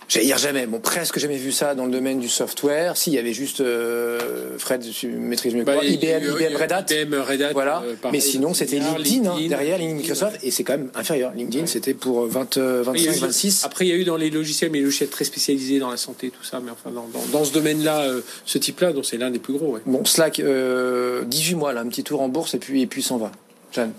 j'allais 0.08 0.26
dire 0.26 0.38
jamais, 0.38 0.66
bon, 0.66 0.78
presque 0.80 1.18
jamais 1.18 1.36
vu 1.36 1.52
ça 1.52 1.74
dans 1.74 1.86
le 1.86 1.90
domaine 1.92 2.18
du 2.20 2.28
software. 2.28 2.96
S'il 2.96 3.12
y 3.14 3.18
avait 3.18 3.32
juste, 3.32 3.60
euh, 3.60 4.56
Fred 4.58 4.84
tu 4.90 5.08
maîtrises 5.08 5.54
mieux 5.54 5.64
Bah, 5.64 5.76
y 5.84 5.94
IBM, 5.94 6.22
eu- 6.22 6.42
IBM 6.42 6.56
Red 6.56 6.72
Hat. 6.72 6.86
IBM 6.90 7.14
Red 7.20 7.42
Hat, 7.42 7.52
Voilà. 7.52 7.82
euh, 7.86 7.94
Mais 8.12 8.20
sinon, 8.20 8.54
c'était 8.54 8.76
LinkedIn, 8.78 8.94
hein, 8.96 9.32
LinkedIn, 9.34 9.48
derrière 9.48 9.78
LinkedIn, 9.78 9.98
Microsoft, 10.00 10.38
et 10.42 10.50
c'est 10.50 10.64
quand 10.64 10.74
même 10.78 10.90
inférieur. 10.94 11.32
LinkedIn, 11.34 11.66
c'était 11.66 11.94
pour 11.94 12.26
20, 12.26 12.56
euh, 12.58 12.82
Après, 12.82 12.98
il 12.98 13.04
y 13.04 13.08
a 13.08 13.10
25, 13.12 13.16
eu- 13.24 13.26
26. 13.28 13.64
Après, 13.64 13.86
il 13.86 13.88
y 13.88 13.92
a 13.92 13.96
eu 13.96 14.04
dans 14.04 14.16
les 14.16 14.30
logiciels, 14.30 14.70
mais 14.70 14.78
les 14.78 14.84
logiciels 14.84 15.08
très 15.10 15.24
spécialisés 15.24 15.78
dans 15.78 15.90
la 15.90 15.96
santé, 15.96 16.30
tout 16.30 16.44
ça. 16.44 16.60
Mais 16.64 16.70
enfin, 16.70 16.90
dans, 16.90 17.06
dans, 17.08 17.24
dans 17.32 17.44
ce 17.44 17.52
domaine-là, 17.52 18.02
euh, 18.02 18.20
ce 18.46 18.58
type-là, 18.58 18.92
donc 18.92 19.04
c'est 19.06 19.16
l'un 19.16 19.30
des 19.30 19.38
plus 19.38 19.54
gros. 19.54 19.74
Ouais. 19.74 19.80
Bon, 19.86 20.04
Slack, 20.04 20.40
euh, 20.40 21.24
18 21.24 21.54
mois, 21.54 21.72
là, 21.72 21.80
un 21.80 21.88
petit 21.88 22.04
tour 22.04 22.20
en 22.20 22.28
bourse, 22.28 22.54
et 22.54 22.58
puis, 22.58 22.82
et 22.82 22.86
puis 22.86 23.02
s'en 23.02 23.16
va. 23.18 23.32
Jeanne. 23.72 23.92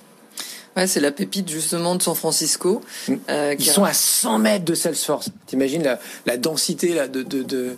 Ouais, 0.76 0.88
c'est 0.88 1.00
la 1.00 1.12
pépite 1.12 1.50
justement 1.50 1.96
de 1.96 2.02
San 2.04 2.16
Francisco. 2.16 2.82
euh, 3.30 3.56
Ils 3.58 3.64
qui 3.64 3.70
a- 3.70 3.74
sont 3.74 3.84
à 3.84 3.94
100 3.94 4.40
mètres 4.40 4.66
de 4.66 4.74
Salesforce. 4.76 5.30
T'imagines 5.48 5.84
la, 5.84 6.00
la 6.26 6.38
densité 6.38 6.94
là, 6.94 7.08
de, 7.08 7.24
de, 7.24 7.44
de- 7.44 7.76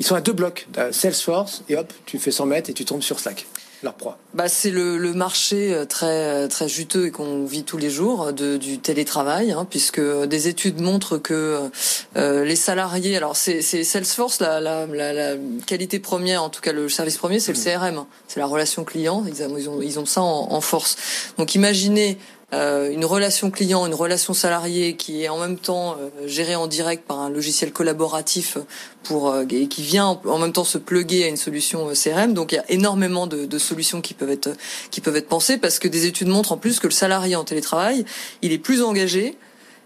Ils 0.00 0.06
sont 0.06 0.14
à 0.14 0.20
deux 0.20 0.32
blocs. 0.32 0.66
Salesforce 0.92 1.62
et 1.68 1.76
hop, 1.76 1.92
tu 2.06 2.18
fais 2.18 2.30
100 2.30 2.46
mètres 2.46 2.70
et 2.70 2.72
tu 2.74 2.84
tombes 2.84 3.02
sur 3.02 3.18
Slack. 3.20 3.46
leur 3.82 3.94
proie 3.94 4.18
bah, 4.34 4.48
c'est 4.48 4.70
le, 4.70 4.98
le, 4.98 5.12
marché 5.14 5.84
très 5.88 6.46
très 6.48 6.68
juteux 6.68 7.06
et 7.06 7.10
qu'on 7.10 7.44
vit 7.44 7.64
tous 7.64 7.78
les 7.78 7.90
jours 7.90 8.32
de, 8.32 8.56
du 8.56 8.78
télétravail, 8.78 9.50
hein, 9.52 9.66
puisque 9.68 10.00
des 10.26 10.46
études 10.48 10.80
montrent 10.80 11.16
que 11.18 11.68
euh, 12.16 12.44
les 12.44 12.54
salariés, 12.56 13.16
alors 13.16 13.34
c'est 13.36 13.62
Salesforce, 13.62 14.38
la, 14.40 14.60
la, 14.60 14.86
la, 14.86 15.12
la, 15.12 15.36
qualité 15.66 15.98
première, 15.98 16.42
en 16.44 16.50
tout 16.50 16.60
cas 16.60 16.72
le 16.72 16.88
service 16.88 17.16
premier, 17.16 17.40
c'est 17.40 17.52
le 17.52 17.58
CRM, 17.58 17.94
mmh. 17.96 18.06
c'est 18.28 18.38
la 18.40 18.46
relation 18.46 18.84
client. 18.84 19.24
Ils 19.26 19.68
ont, 19.68 19.80
ils 19.82 19.98
ont 19.98 20.06
ça 20.06 20.22
en, 20.22 20.52
en 20.52 20.60
force. 20.60 20.96
Donc 21.38 21.54
imaginez 21.56 22.18
euh, 22.54 22.90
une 22.90 23.04
relation 23.04 23.50
client, 23.50 23.86
une 23.86 23.94
relation 23.94 24.32
salarié 24.32 24.96
qui 24.96 25.22
est 25.22 25.28
en 25.28 25.38
même 25.38 25.58
temps 25.58 25.96
euh, 26.00 26.26
gérée 26.26 26.56
en 26.56 26.66
direct 26.66 27.04
par 27.06 27.20
un 27.20 27.28
logiciel 27.28 27.72
collaboratif 27.72 28.56
pour 29.02 29.30
euh, 29.30 29.44
et 29.50 29.68
qui 29.68 29.82
vient 29.82 30.18
en 30.24 30.38
même 30.38 30.52
temps 30.52 30.64
se 30.64 30.78
pluguer 30.78 31.24
à 31.24 31.28
une 31.28 31.36
solution 31.36 31.86
CRM. 31.92 32.32
Donc 32.32 32.52
il 32.52 32.54
y 32.54 32.58
a 32.58 32.64
énormément 32.70 33.26
de, 33.26 33.44
de, 33.44 33.58
solutions 33.58 34.00
qui 34.00 34.14
peuvent 34.14 34.30
être 34.30 34.56
qui 34.90 35.02
peuvent 35.02 35.16
être 35.16 35.28
pensées 35.28 35.58
parce 35.58 35.78
que 35.78 35.88
des 35.88 36.06
études 36.06 36.28
montrent 36.28 36.52
en 36.52 36.56
plus 36.56 36.80
que 36.80 36.86
le 36.86 36.92
salarié 36.92 37.36
en 37.36 37.44
télétravail, 37.44 38.06
il 38.40 38.52
est 38.52 38.58
plus 38.58 38.82
engagé, 38.82 39.36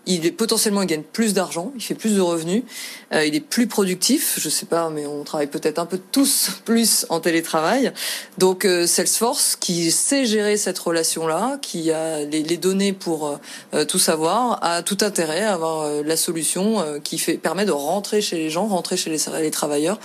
il 0.06 0.26
est 0.26 0.32
potentiellement 0.32 0.82
il 0.82 0.88
gagne 0.88 1.02
plus 1.02 1.35
d'argent, 1.35 1.73
il 1.76 1.82
fait 1.82 1.94
plus 1.94 2.16
de 2.16 2.21
revenus, 2.21 2.64
euh, 3.12 3.25
il 3.25 3.35
est 3.35 3.40
plus 3.40 3.66
productif. 3.66 4.38
Je 4.40 4.49
sais 4.49 4.66
pas, 4.66 4.90
mais 4.90 5.06
on 5.06 5.23
travaille 5.25 5.47
peut-être 5.47 5.78
un 5.78 5.87
peu 5.87 6.00
tous 6.11 6.50
plus 6.64 7.06
en 7.09 7.21
télétravail. 7.21 7.92
Donc 8.38 8.64
euh, 8.64 8.87
Salesforce, 8.87 9.56
qui 9.56 9.90
sait 9.90 10.25
gérer 10.25 10.56
cette 10.56 10.78
relation-là, 10.78 11.59
qui 11.62 11.90
a 11.92 12.25
les, 12.25 12.42
les 12.42 12.56
données 12.56 12.92
pour 12.92 13.38
euh, 13.75 13.85
tout 13.85 13.99
savoir, 13.99 14.59
a 14.62 14.82
tout 14.82 14.99
intérêt 15.02 15.42
à 15.42 15.54
avoir 15.54 16.02
la 16.04 16.16
solution 16.16 17.00
qui 17.02 17.18
fait 17.18 17.35
permet 17.35 17.64
de 17.64 17.73
rentrer 17.73 18.21
chez 18.21 18.37
les 18.37 18.50
gens, 18.50 18.66
rentrer 18.66 18.97
chez 18.97 19.11
les, 19.11 19.18
les 19.40 19.50
travailleurs, 19.50 19.99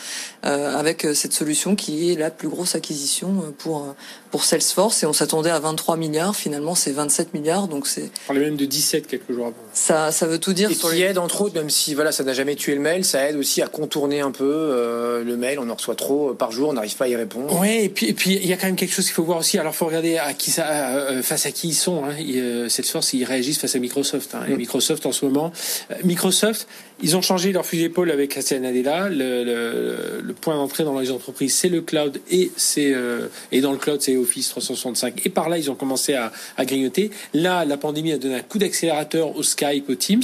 avec 0.43 1.07
cette 1.13 1.33
solution 1.33 1.75
qui 1.75 2.11
est 2.11 2.15
la 2.15 2.31
plus 2.31 2.47
grosse 2.47 2.75
acquisition 2.75 3.53
pour 3.57 3.95
pour 4.31 4.43
Salesforce. 4.43 5.03
Et 5.03 5.05
on 5.05 5.13
s'attendait 5.13 5.49
à 5.49 5.59
23 5.59 5.97
milliards. 5.97 6.35
Finalement, 6.35 6.75
c'est 6.75 6.91
27 6.91 7.33
milliards. 7.33 7.67
Donc 7.67 7.87
c'est. 7.87 8.03
On 8.25 8.27
parlait 8.27 8.41
même 8.41 8.57
de 8.57 8.65
17 8.65 9.07
quelques 9.07 9.31
jours 9.31 9.47
avant. 9.47 9.55
Ça, 9.87 10.11
ça 10.11 10.27
veut 10.27 10.37
tout 10.37 10.51
dire. 10.51 10.69
Et 10.69 10.73
sur 10.73 10.89
qui 10.89 10.97
les... 10.97 11.03
aide 11.03 11.17
entre 11.17 11.39
autres, 11.39 11.55
même 11.55 11.69
si 11.69 11.93
voilà, 11.93 12.11
ça 12.11 12.25
n'a 12.25 12.33
jamais 12.33 12.55
tué 12.55 12.75
le 12.75 12.81
mail, 12.81 13.05
ça 13.05 13.29
aide 13.29 13.37
aussi 13.37 13.61
à 13.61 13.67
contourner 13.67 14.19
un 14.19 14.31
peu 14.31 14.43
euh, 14.43 15.23
le 15.23 15.37
mail. 15.37 15.59
On 15.59 15.69
en 15.69 15.75
reçoit 15.75 15.95
trop 15.95 16.31
euh, 16.31 16.33
par 16.33 16.51
jour, 16.51 16.67
on 16.67 16.73
n'arrive 16.73 16.97
pas 16.97 17.05
à 17.05 17.07
y 17.07 17.15
répondre. 17.15 17.57
Oui, 17.57 17.69
et 17.83 17.87
puis 17.87 18.07
et 18.07 18.13
puis 18.13 18.33
il 18.33 18.45
y 18.45 18.51
a 18.51 18.57
quand 18.57 18.65
même 18.65 18.75
quelque 18.75 18.93
chose 18.93 19.05
qu'il 19.05 19.13
faut 19.13 19.23
voir 19.23 19.37
aussi. 19.37 19.57
Alors, 19.57 19.71
il 19.71 19.77
faut 19.77 19.85
regarder 19.85 20.17
à 20.17 20.33
qui 20.33 20.51
ça, 20.51 20.89
euh, 20.89 21.23
face 21.23 21.45
à 21.45 21.51
qui 21.51 21.69
ils 21.69 21.73
sont. 21.73 22.03
Hein. 22.03 22.15
Euh, 22.19 22.67
Salesforce, 22.67 23.13
ils 23.13 23.23
réagissent 23.23 23.59
face 23.59 23.75
à 23.75 23.79
Microsoft. 23.79 24.35
Hein. 24.35 24.41
Et 24.49 24.55
mm. 24.55 24.57
Microsoft 24.57 25.05
en 25.05 25.13
ce 25.13 25.23
moment, 25.23 25.53
euh, 25.91 25.95
Microsoft, 26.03 26.67
ils 27.01 27.15
ont 27.15 27.21
changé 27.21 27.51
leur 27.51 27.65
fusil 27.65 27.83
d'épaule 27.83 28.09
avec 28.09 28.31
Christian 28.31 28.59
Nadella. 28.59 29.09
Le, 29.09 29.43
le, 29.43 30.21
le 30.23 30.33
point 30.33 30.55
d'entrée 30.55 30.83
dans 30.83 30.97
les 30.99 31.11
entreprises, 31.11 31.53
c'est 31.53 31.69
le 31.69 31.81
cloud 31.81 32.19
et 32.31 32.51
c'est 32.55 32.93
euh, 32.93 33.27
et 33.51 33.61
dans 33.61 33.71
le 33.71 33.77
cloud, 33.77 34.01
c'est 34.01 34.17
Office 34.17 34.49
365. 34.49 35.25
Et 35.25 35.29
par 35.29 35.49
là, 35.49 35.59
ils 35.59 35.69
ont 35.69 35.75
commencé 35.75 36.15
à, 36.15 36.31
à 36.57 36.65
grignoter. 36.65 37.11
Là, 37.35 37.65
la 37.65 37.77
pandémie 37.77 38.13
a 38.13 38.17
donné 38.17 38.35
un 38.35 38.41
coup 38.41 38.57
d'accélérateur 38.57 39.35
au 39.35 39.43
Skype, 39.43 39.89
au 39.89 39.95
Teams. 39.95 40.23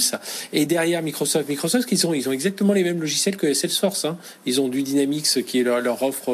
Et 0.52 0.66
derrière 0.66 1.02
Microsoft, 1.02 1.48
Microsoft, 1.48 1.88
ils 1.92 2.06
ont, 2.08 2.14
ils 2.14 2.28
ont 2.28 2.32
exactement 2.32 2.72
les 2.72 2.82
mêmes 2.82 3.00
logiciels 3.00 3.36
que 3.36 3.54
Salesforce. 3.54 4.04
Hein. 4.04 4.18
Ils 4.44 4.60
ont 4.60 4.68
du 4.68 4.82
Dynamics 4.82 5.44
qui 5.44 5.60
est 5.60 5.62
leur, 5.62 5.80
leur 5.80 6.02
offre 6.02 6.32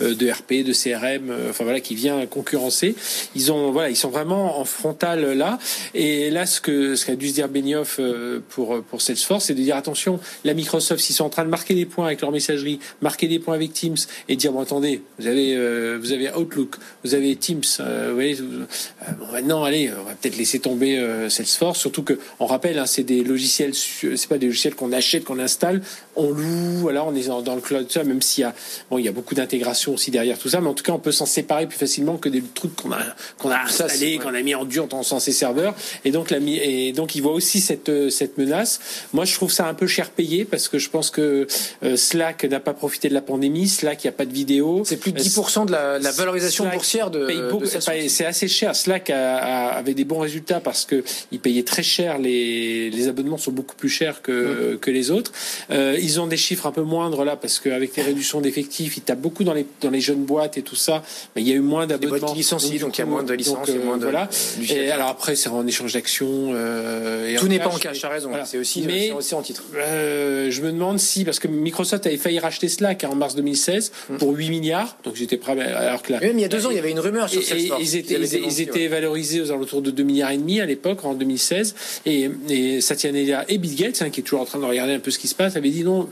euh, 0.00 0.14
de 0.14 0.30
RP, 0.30 0.64
de 0.64 0.72
CRM, 0.72 1.30
euh, 1.30 1.50
enfin 1.50 1.64
voilà, 1.64 1.80
qui 1.80 1.94
vient 1.94 2.24
concurrencer. 2.26 2.94
Ils 3.34 3.52
ont, 3.52 3.72
voilà, 3.72 3.90
ils 3.90 3.96
sont 3.96 4.10
vraiment 4.10 4.58
en 4.58 4.64
frontal 4.64 5.32
là. 5.36 5.58
Et 5.92 6.30
là, 6.30 6.46
ce 6.46 6.62
que 6.62 6.96
ce 6.96 7.04
qu'a 7.04 7.14
dû 7.16 7.28
se 7.28 7.34
dire 7.34 7.48
Benioff 7.48 8.00
pour 8.48 8.82
pour 8.82 9.02
Salesforce, 9.02 9.46
c'est 9.46 9.54
de 9.54 9.60
dire 9.60 9.76
attention, 9.82 10.20
la 10.44 10.54
Microsoft, 10.54 11.00
s'ils 11.02 11.14
sont 11.14 11.24
en 11.24 11.30
train 11.30 11.44
de 11.44 11.50
marquer 11.50 11.74
des 11.74 11.86
points 11.86 12.06
avec 12.06 12.20
leur 12.20 12.30
messagerie, 12.30 12.78
marquer 13.00 13.28
des 13.28 13.38
points 13.38 13.54
avec 13.54 13.72
Teams 13.72 13.96
et 14.28 14.36
dire 14.36 14.52
bon 14.52 14.60
attendez, 14.60 15.02
vous 15.18 15.26
avez 15.26 15.54
euh, 15.54 15.98
vous 16.00 16.12
avez 16.12 16.32
Outlook, 16.32 16.76
vous 17.04 17.14
avez 17.14 17.34
Teams, 17.36 17.62
euh, 17.80 18.08
vous 18.08 18.14
voyez, 18.14 18.38
euh, 18.40 19.12
bon, 19.18 19.32
maintenant 19.32 19.64
allez, 19.64 19.90
on 19.90 20.04
va 20.04 20.14
peut-être 20.14 20.36
laisser 20.36 20.60
tomber 20.60 20.92
Salesforce, 21.28 21.78
surtout 21.78 22.02
que 22.02 22.18
on 22.38 22.46
rappelle, 22.46 22.78
hein, 22.78 22.86
c'est 22.86 23.02
des 23.02 23.24
logiciels, 23.24 23.74
c'est 23.74 24.28
pas 24.28 24.38
des 24.38 24.46
logiciels 24.46 24.74
qu'on 24.74 24.92
achète, 24.92 25.24
qu'on 25.24 25.38
installe, 25.38 25.82
on 26.16 26.30
loue, 26.30 26.78
voilà, 26.80 27.04
on 27.04 27.14
est 27.14 27.26
dans, 27.26 27.42
dans 27.42 27.54
le 27.54 27.60
cloud, 27.60 27.90
ça, 27.90 28.04
même 28.04 28.22
s'il 28.22 28.42
y 28.42 28.44
a 28.44 28.54
bon, 28.90 28.98
il 28.98 29.04
y 29.04 29.08
a 29.08 29.12
beaucoup 29.12 29.34
d'intégration 29.34 29.94
aussi 29.94 30.10
derrière 30.10 30.38
tout 30.38 30.48
ça, 30.48 30.60
mais 30.60 30.68
en 30.68 30.74
tout 30.74 30.84
cas, 30.84 30.92
on 30.92 30.98
peut 30.98 31.12
s'en 31.12 31.26
séparer 31.26 31.66
plus 31.66 31.78
facilement 31.78 32.16
que 32.16 32.28
des 32.28 32.42
trucs 32.42 32.76
qu'on 32.76 32.92
a 32.92 33.02
qu'on 33.38 33.50
a 33.50 33.60
installés, 33.60 34.18
qu'on 34.18 34.34
a 34.34 34.42
mis 34.42 34.54
en 34.54 34.64
dur 34.64 34.86
dans 34.86 35.02
ses 35.02 35.32
serveurs, 35.32 35.74
et 36.04 36.10
donc 36.10 36.30
la 36.30 36.38
et 36.38 36.92
donc 36.92 37.14
il 37.14 37.22
voit 37.22 37.32
aussi 37.32 37.60
cette 37.60 38.10
cette 38.10 38.38
menace. 38.38 38.80
Moi, 39.12 39.24
je 39.24 39.34
trouve 39.34 39.50
ça 39.50 39.66
un 39.72 39.74
peu 39.74 39.86
cher 39.86 40.10
payé 40.10 40.44
parce 40.44 40.68
que 40.68 40.78
je 40.78 40.88
pense 40.90 41.10
que 41.10 41.46
euh, 41.82 41.96
Slack 41.96 42.44
n'a 42.44 42.60
pas 42.60 42.74
profité 42.74 43.08
de 43.08 43.14
la 43.14 43.22
pandémie. 43.22 43.68
Slack, 43.68 44.04
il 44.04 44.06
n'y 44.06 44.10
a 44.10 44.16
pas 44.16 44.26
de 44.26 44.32
vidéo. 44.32 44.82
C'est 44.84 44.98
plus 44.98 45.12
de 45.12 45.18
10% 45.18 45.66
de 45.66 45.72
la, 45.72 45.98
la 45.98 46.10
valorisation 46.12 46.64
Slack 46.64 46.74
boursière 46.74 47.10
de. 47.10 47.26
de 47.26 48.08
c'est 48.08 48.24
assez 48.24 48.48
cher. 48.48 48.76
Slack 48.76 49.10
a, 49.10 49.38
a, 49.38 49.68
avait 49.78 49.94
des 49.94 50.04
bons 50.04 50.20
résultats 50.20 50.60
parce 50.60 50.84
que 50.84 51.02
il 51.30 51.40
payait 51.40 51.62
très 51.62 51.82
cher. 51.82 52.18
Les, 52.18 52.90
les 52.90 53.08
abonnements 53.08 53.38
sont 53.38 53.52
beaucoup 53.52 53.74
plus 53.74 53.88
chers 53.88 54.22
que, 54.22 54.74
mmh. 54.74 54.78
que 54.78 54.90
les 54.90 55.10
autres. 55.10 55.32
Euh, 55.70 55.98
ils 56.00 56.20
ont 56.20 56.26
des 56.26 56.36
chiffres 56.36 56.66
un 56.66 56.72
peu 56.72 56.82
moindres 56.82 57.24
là 57.24 57.36
parce 57.36 57.58
qu'avec 57.58 57.96
les 57.96 58.02
réductions 58.02 58.40
d'effectifs, 58.40 58.96
ils 58.96 59.02
tapent 59.02 59.20
beaucoup 59.20 59.44
dans 59.44 59.54
les, 59.54 59.66
dans 59.80 59.90
les 59.90 60.00
jeunes 60.00 60.24
boîtes 60.24 60.58
et 60.58 60.62
tout 60.62 60.76
ça. 60.76 61.02
Mais 61.34 61.42
il 61.42 61.48
y 61.48 61.52
a 61.52 61.54
eu 61.54 61.60
moins 61.60 61.86
d'abonnements. 61.86 62.34
licencient, 62.34 62.78
donc, 62.80 62.98
il 62.98 63.00
y 63.00 63.04
a 63.04 63.06
moins 63.06 63.22
de 63.22 63.32
licences. 63.32 63.68
Euh, 63.68 63.84
moins 63.84 63.96
de, 63.96 64.04
voilà. 64.04 64.28
et 64.68 64.90
alors 64.90 65.08
après, 65.08 65.36
c'est 65.36 65.48
en 65.48 65.66
échange 65.66 65.94
d'actions. 65.94 66.52
Euh, 66.54 67.36
Tout 67.38 67.48
n'est 67.48 67.58
pas 67.58 67.68
en 67.68 67.78
cash, 67.78 67.98
tu 67.98 68.06
as 68.06 68.08
raison. 68.08 68.28
Voilà. 68.28 68.44
C'est 68.44 68.58
aussi, 68.58 68.82
mais, 68.82 69.12
aussi 69.12 69.34
en 69.34 69.42
titre. 69.42 69.61
Euh, 69.74 70.50
je 70.50 70.62
me 70.62 70.72
demande 70.72 70.98
si, 70.98 71.24
parce 71.24 71.38
que 71.38 71.48
Microsoft 71.48 72.06
avait 72.06 72.16
failli 72.16 72.38
racheter 72.38 72.68
Slack 72.68 73.04
hein, 73.04 73.10
en 73.12 73.14
mars 73.14 73.34
2016 73.34 73.92
mm. 74.10 74.16
pour 74.18 74.32
8 74.32 74.50
milliards, 74.50 74.96
donc 75.04 75.16
j'étais 75.16 75.36
prêt 75.36 75.58
alors 75.60 76.02
que 76.02 76.12
là. 76.12 76.20
Même 76.20 76.38
il 76.38 76.42
y 76.42 76.44
a 76.44 76.48
deux 76.48 76.66
ans, 76.66 76.70
il 76.70 76.76
y 76.76 76.78
avait 76.78 76.90
une 76.90 77.00
rumeur 77.00 77.28
sur 77.28 77.42
Salesforce. 77.42 77.80
Ils 77.82 77.96
étaient, 77.96 78.14
ils, 78.14 78.44
ils 78.44 78.60
étaient 78.60 78.80
ouais. 78.80 78.88
valorisés 78.88 79.40
aux 79.40 79.50
alentours 79.50 79.82
de 79.82 79.90
2 79.90 80.02
milliards 80.02 80.30
et 80.30 80.38
demi 80.38 80.60
à 80.60 80.66
l'époque, 80.66 81.04
en 81.04 81.14
2016. 81.14 81.74
Et, 82.06 82.30
et 82.48 82.80
Satya 82.80 83.12
Nadella 83.12 83.44
et 83.48 83.58
Bill 83.58 83.74
Gates, 83.74 84.02
hein, 84.02 84.10
qui 84.10 84.20
est 84.20 84.22
toujours 84.22 84.40
en 84.40 84.46
train 84.46 84.58
de 84.58 84.64
regarder 84.64 84.94
un 84.94 85.00
peu 85.00 85.10
ce 85.10 85.18
qui 85.18 85.28
se 85.28 85.34
passe, 85.34 85.56
avaient 85.56 85.70
dit 85.70 85.84
non, 85.84 86.08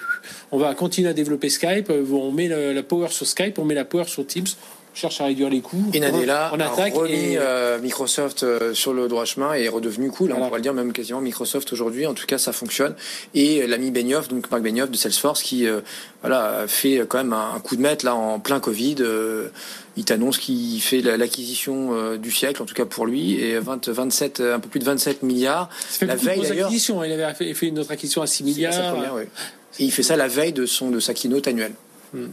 on 0.53 0.59
va 0.59 0.75
continuer 0.75 1.09
à 1.09 1.15
développer 1.15 1.49
Skype, 1.49 1.91
on 1.91 2.33
met 2.33 2.49
la, 2.49 2.73
la 2.73 2.83
power 2.83 3.09
sur 3.11 3.27
Skype, 3.27 3.59
on 3.59 3.65
met 3.65 3.75
la 3.75 3.85
power 3.85 4.05
sur 4.07 4.27
Teams 4.27 4.47
cherche 5.01 5.21
à 5.21 5.25
réduire 5.25 5.49
les 5.49 5.61
coûts. 5.61 5.91
Et 5.95 6.01
Nadella 6.01 6.51
on 6.53 6.61
attaque 6.61 6.95
a 6.95 6.99
remis 6.99 7.13
et... 7.13 7.39
euh, 7.39 7.79
Microsoft 7.81 8.43
euh, 8.43 8.75
sur 8.75 8.93
le 8.93 9.09
droit 9.09 9.25
chemin 9.25 9.55
et 9.55 9.65
est 9.65 9.69
redevenu 9.69 10.11
cool. 10.11 10.29
Voilà. 10.31 10.45
On 10.45 10.49
pourrait 10.49 10.59
le 10.59 10.63
dire 10.63 10.75
même 10.75 10.93
quasiment 10.93 11.21
Microsoft 11.21 11.73
aujourd'hui. 11.73 12.07
En 12.07 12.15
tout 12.15 12.27
cas, 12.27 12.39
ça 12.39 12.53
fonctionne. 12.53 12.95
Et 13.35 13.67
l'ami 13.67 13.91
Benioff, 13.91 14.29
donc 14.29 14.51
Marc 14.51 14.63
Benioff 14.63 14.91
de 14.91 14.97
Salesforce, 14.97 15.43
qui 15.43 15.67
euh, 15.67 15.81
voilà 16.21 16.65
fait 16.67 17.03
quand 17.09 17.19
même 17.19 17.33
un, 17.33 17.55
un, 17.57 17.61
coup 17.61 17.77
de 17.77 17.81
maître 17.81 18.05
là 18.05 18.15
en 18.15 18.39
plein 18.41 18.61
Covid. 18.61 18.97
Euh, 19.01 19.49
il 19.97 20.05
t'annonce 20.05 20.39
qu'il 20.39 20.81
fait 20.81 21.01
l'acquisition 21.03 21.95
euh, 21.95 22.17
du 22.17 22.31
siècle, 22.31 22.63
en 22.63 22.67
tout 22.67 22.75
cas 22.75 22.85
pour 22.85 23.07
lui, 23.07 23.35
et 23.35 23.59
20, 23.59 23.89
27, 23.89 24.41
un 24.41 24.61
peu 24.61 24.69
plus 24.69 24.81
de 24.81 24.85
27 24.85 25.23
milliards. 25.23 25.69
Ça 25.89 25.99
fait 25.99 26.07
la 26.07 26.17
veille 26.17 26.41
d'ailleurs. 26.41 26.71
Il 26.73 27.13
avait 27.13 27.35
fait, 27.35 27.55
fait 27.55 27.67
une 27.67 27.79
autre 27.79 27.91
acquisition 27.91 28.23
à 28.23 28.27
6 28.27 28.45
milliards. 28.45 28.93
Première, 28.93 29.15
ouais. 29.15 29.29
Et 29.79 29.85
il 29.85 29.93
fait 29.93 30.03
ça 30.03 30.17
la 30.17 30.29
veille 30.29 30.53
de 30.53 30.67
son 30.67 30.91
de 30.91 31.01
sa 31.01 31.15
keynote 31.15 31.49
annuelle. 31.49 31.75
Hmm. 32.13 32.27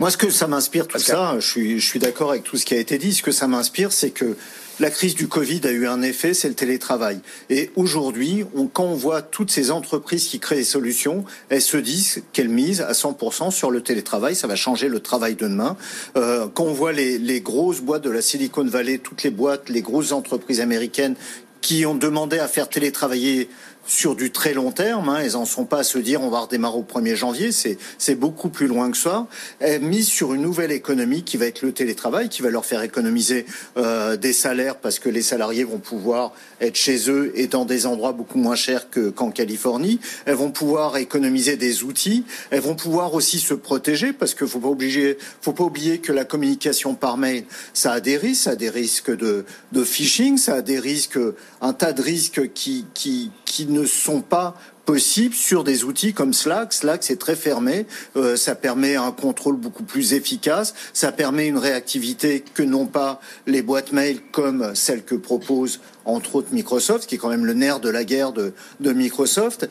Moi, 0.00 0.10
ce 0.10 0.16
que 0.16 0.30
ça 0.30 0.46
m'inspire 0.46 0.86
tout 0.86 0.94
Pascal. 0.94 1.16
ça, 1.16 1.36
je 1.38 1.46
suis, 1.46 1.80
je 1.80 1.86
suis 1.86 1.98
d'accord 1.98 2.30
avec 2.30 2.44
tout 2.44 2.56
ce 2.56 2.64
qui 2.64 2.74
a 2.74 2.78
été 2.78 2.98
dit. 2.98 3.14
Ce 3.14 3.22
que 3.22 3.32
ça 3.32 3.46
m'inspire, 3.46 3.92
c'est 3.92 4.10
que 4.10 4.36
la 4.80 4.90
crise 4.90 5.14
du 5.14 5.28
Covid 5.28 5.60
a 5.64 5.70
eu 5.70 5.86
un 5.86 6.02
effet, 6.02 6.34
c'est 6.34 6.48
le 6.48 6.54
télétravail. 6.54 7.20
Et 7.50 7.70
aujourd'hui, 7.76 8.44
on, 8.54 8.66
quand 8.66 8.84
on 8.84 8.94
voit 8.94 9.22
toutes 9.22 9.50
ces 9.50 9.70
entreprises 9.70 10.26
qui 10.28 10.40
créent 10.40 10.56
des 10.56 10.64
solutions, 10.64 11.24
elles 11.50 11.62
se 11.62 11.76
disent 11.76 12.22
qu'elles 12.32 12.48
misent 12.48 12.80
à 12.80 12.92
100% 12.92 13.50
sur 13.50 13.70
le 13.70 13.82
télétravail. 13.82 14.34
Ça 14.34 14.46
va 14.46 14.56
changer 14.56 14.88
le 14.88 15.00
travail 15.00 15.34
de 15.34 15.46
demain. 15.46 15.76
Euh, 16.16 16.48
quand 16.52 16.64
on 16.64 16.72
voit 16.72 16.92
les, 16.92 17.18
les 17.18 17.40
grosses 17.40 17.80
boîtes 17.80 18.02
de 18.02 18.10
la 18.10 18.22
Silicon 18.22 18.64
Valley, 18.64 18.98
toutes 18.98 19.22
les 19.22 19.30
boîtes, 19.30 19.68
les 19.68 19.82
grosses 19.82 20.12
entreprises 20.12 20.60
américaines 20.60 21.16
qui 21.60 21.86
ont 21.86 21.94
demandé 21.94 22.38
à 22.38 22.48
faire 22.48 22.68
télétravailler 22.68 23.48
sur 23.86 24.14
du 24.14 24.30
très 24.30 24.54
long 24.54 24.70
terme. 24.70 25.08
Hein, 25.08 25.18
elles 25.22 25.36
en 25.36 25.44
sont 25.44 25.64
pas 25.64 25.78
à 25.78 25.84
se 25.84 25.98
dire 25.98 26.22
on 26.22 26.30
va 26.30 26.40
redémarrer 26.40 26.76
au 26.76 26.82
1er 26.82 27.14
janvier. 27.14 27.50
C'est 27.52 28.14
beaucoup 28.14 28.48
plus 28.48 28.66
loin 28.66 28.90
que 28.90 28.96
ça. 28.96 29.26
Elles 29.60 29.82
misent 29.82 30.08
sur 30.08 30.34
une 30.34 30.42
nouvelle 30.42 30.72
économie 30.72 31.22
qui 31.22 31.36
va 31.36 31.46
être 31.46 31.62
le 31.62 31.72
télétravail, 31.72 32.28
qui 32.28 32.42
va 32.42 32.50
leur 32.50 32.64
faire 32.64 32.82
économiser 32.82 33.46
euh, 33.76 34.16
des 34.16 34.32
salaires 34.32 34.76
parce 34.76 34.98
que 34.98 35.08
les 35.08 35.22
salariés 35.22 35.64
vont 35.64 35.78
pouvoir 35.78 36.32
être 36.60 36.76
chez 36.76 37.10
eux 37.10 37.32
et 37.34 37.46
dans 37.46 37.64
des 37.64 37.86
endroits 37.86 38.12
beaucoup 38.12 38.38
moins 38.38 38.54
chers 38.54 38.90
que 38.90 39.10
qu'en 39.10 39.30
Californie. 39.30 40.00
Elles 40.24 40.36
vont 40.36 40.50
pouvoir 40.50 40.96
économiser 40.96 41.56
des 41.56 41.82
outils. 41.82 42.24
Elles 42.50 42.60
vont 42.60 42.74
pouvoir 42.74 43.14
aussi 43.14 43.38
se 43.38 43.54
protéger 43.54 44.12
parce 44.12 44.34
que 44.34 44.46
faut 44.46 44.60
pas 44.60 44.68
obliger, 44.68 45.18
faut 45.40 45.52
pas 45.52 45.64
oublier 45.64 45.98
que 45.98 46.12
la 46.12 46.24
communication 46.24 46.94
par 46.94 47.16
mail, 47.16 47.44
ça 47.74 47.92
a 47.92 48.00
des 48.00 48.16
risques, 48.16 48.44
ça 48.44 48.50
a 48.50 48.56
des 48.56 48.70
risques 48.70 49.14
de 49.14 49.44
de 49.72 49.84
phishing, 49.84 50.38
ça 50.38 50.54
a 50.54 50.62
des 50.62 50.78
risques, 50.78 51.18
un 51.60 51.72
tas 51.72 51.92
de 51.92 52.02
risques 52.02 52.52
qui 52.52 52.86
qui 52.94 53.30
ne 53.72 53.84
sont 53.84 54.20
pas 54.20 54.54
possibles 54.84 55.34
sur 55.34 55.64
des 55.64 55.84
outils 55.84 56.12
comme 56.12 56.32
Slack. 56.32 56.72
Slack, 56.72 57.02
c'est 57.02 57.18
très 57.18 57.36
fermé. 57.36 57.86
Euh, 58.16 58.36
ça 58.36 58.54
permet 58.54 58.96
un 58.96 59.12
contrôle 59.12 59.56
beaucoup 59.56 59.84
plus 59.84 60.12
efficace. 60.12 60.74
Ça 60.92 61.12
permet 61.12 61.46
une 61.46 61.58
réactivité 61.58 62.42
que 62.54 62.62
n'ont 62.62 62.86
pas 62.86 63.20
les 63.46 63.62
boîtes 63.62 63.92
mail 63.92 64.20
comme 64.32 64.74
celle 64.74 65.04
que 65.04 65.14
propose 65.14 65.80
entre 66.04 66.36
autres 66.36 66.52
Microsoft, 66.52 67.08
qui 67.08 67.14
est 67.14 67.18
quand 67.18 67.28
même 67.28 67.46
le 67.46 67.54
nerf 67.54 67.80
de 67.80 67.88
la 67.88 68.04
guerre 68.04 68.32
de, 68.32 68.52
Microsoft. 68.80 69.68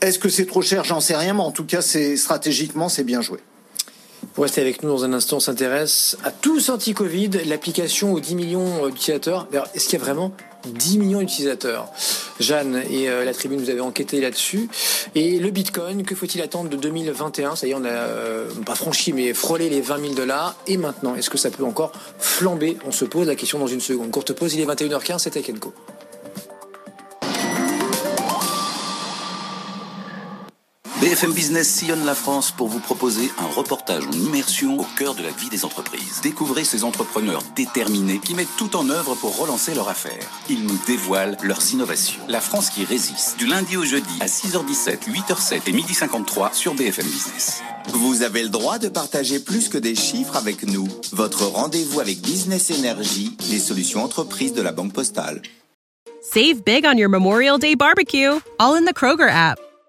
Est-ce 0.00 0.18
que 0.18 0.28
c'est 0.28 0.46
trop 0.46 0.62
cher? 0.62 0.84
J'en 0.84 1.00
sais 1.00 1.16
rien, 1.16 1.34
mais 1.34 1.40
en 1.40 1.52
tout 1.52 1.64
cas, 1.64 1.80
stratégiquement, 1.80 2.88
c'est 2.88 3.04
bien 3.04 3.20
joué. 3.20 3.38
Vous 4.36 4.42
restez 4.42 4.60
avec 4.60 4.82
nous 4.82 4.88
dans 4.88 5.04
un 5.04 5.12
instant, 5.12 5.36
on 5.36 5.40
s'intéresse 5.40 6.16
à 6.24 6.32
tous 6.32 6.68
anti-Covid, 6.68 7.30
l'application 7.46 8.12
aux 8.12 8.18
10 8.18 8.34
millions 8.34 8.88
d'utilisateurs. 8.88 9.46
Est-ce 9.74 9.88
qu'il 9.88 9.96
y 9.96 10.02
a 10.02 10.04
vraiment 10.04 10.32
10 10.66 10.98
millions 10.98 11.20
d'utilisateurs? 11.20 11.86
Jeanne 12.40 12.82
et 12.90 13.08
euh, 13.08 13.24
la 13.24 13.32
tribune, 13.32 13.60
vous 13.60 13.70
avez 13.70 13.80
enquêté 13.80 14.20
là-dessus. 14.20 14.68
Et 15.14 15.38
le 15.38 15.50
Bitcoin, 15.50 16.02
que 16.02 16.16
faut-il 16.16 16.42
attendre 16.42 16.68
de 16.68 16.76
2021 16.76 17.54
Ça 17.54 17.68
y 17.68 17.70
est, 17.70 17.74
on 17.74 17.84
a 17.84 17.88
euh, 17.88 18.48
pas 18.66 18.74
franchi, 18.74 19.12
mais 19.12 19.32
frôlé 19.34 19.68
les 19.70 19.80
20 19.80 20.00
000 20.00 20.14
dollars. 20.14 20.56
Et 20.66 20.78
maintenant, 20.78 21.14
est-ce 21.14 21.30
que 21.30 21.38
ça 21.38 21.50
peut 21.50 21.64
encore 21.64 21.92
flamber? 22.18 22.76
On 22.84 22.90
se 22.90 23.04
pose 23.04 23.28
la 23.28 23.36
question 23.36 23.60
dans 23.60 23.68
une 23.68 23.80
seconde. 23.80 24.10
Courte 24.10 24.32
pause, 24.32 24.52
il 24.54 24.60
est 24.60 24.66
21h15, 24.66 25.18
c'est 25.18 25.42
Kenko. 25.42 25.72
BFM 31.14 31.32
Business 31.32 31.68
sillonne 31.68 32.04
la 32.04 32.16
France 32.16 32.50
pour 32.50 32.66
vous 32.66 32.80
proposer 32.80 33.30
un 33.38 33.46
reportage 33.46 34.04
en 34.04 34.10
immersion 34.10 34.80
au 34.80 34.86
cœur 34.98 35.14
de 35.14 35.22
la 35.22 35.30
vie 35.30 35.48
des 35.48 35.64
entreprises. 35.64 36.18
Découvrez 36.24 36.64
ces 36.64 36.82
entrepreneurs 36.82 37.40
déterminés 37.54 38.18
qui 38.18 38.34
mettent 38.34 38.56
tout 38.58 38.74
en 38.74 38.90
œuvre 38.90 39.14
pour 39.14 39.38
relancer 39.38 39.76
leur 39.76 39.88
affaire. 39.88 40.28
Ils 40.50 40.64
nous 40.64 40.76
dévoilent 40.88 41.36
leurs 41.44 41.72
innovations. 41.72 42.20
La 42.28 42.40
France 42.40 42.68
qui 42.68 42.84
résiste, 42.84 43.36
du 43.38 43.46
lundi 43.46 43.76
au 43.76 43.84
jeudi 43.84 44.18
à 44.18 44.26
6h17, 44.26 45.08
8h07 45.08 45.60
et 45.68 45.72
12h53 45.72 46.52
sur 46.52 46.74
BFM 46.74 47.06
Business. 47.06 47.62
Vous 47.90 48.22
avez 48.22 48.42
le 48.42 48.48
droit 48.48 48.80
de 48.80 48.88
partager 48.88 49.38
plus 49.38 49.68
que 49.68 49.78
des 49.78 49.94
chiffres 49.94 50.34
avec 50.34 50.64
nous. 50.64 50.88
Votre 51.12 51.44
rendez-vous 51.44 52.00
avec 52.00 52.22
Business 52.22 52.72
Energy, 52.72 53.36
les 53.52 53.60
solutions 53.60 54.02
entreprises 54.02 54.52
de 54.52 54.62
la 54.62 54.72
Banque 54.72 54.92
Postale. 54.92 55.42
Save 56.22 56.64
big 56.64 56.84
on 56.84 56.98
your 56.98 57.08
Memorial 57.08 57.56
Day 57.56 57.76
barbecue, 57.76 58.40
all 58.58 58.74
in 58.74 58.84
the 58.84 58.92
Kroger 58.92 59.30
app. 59.30 59.60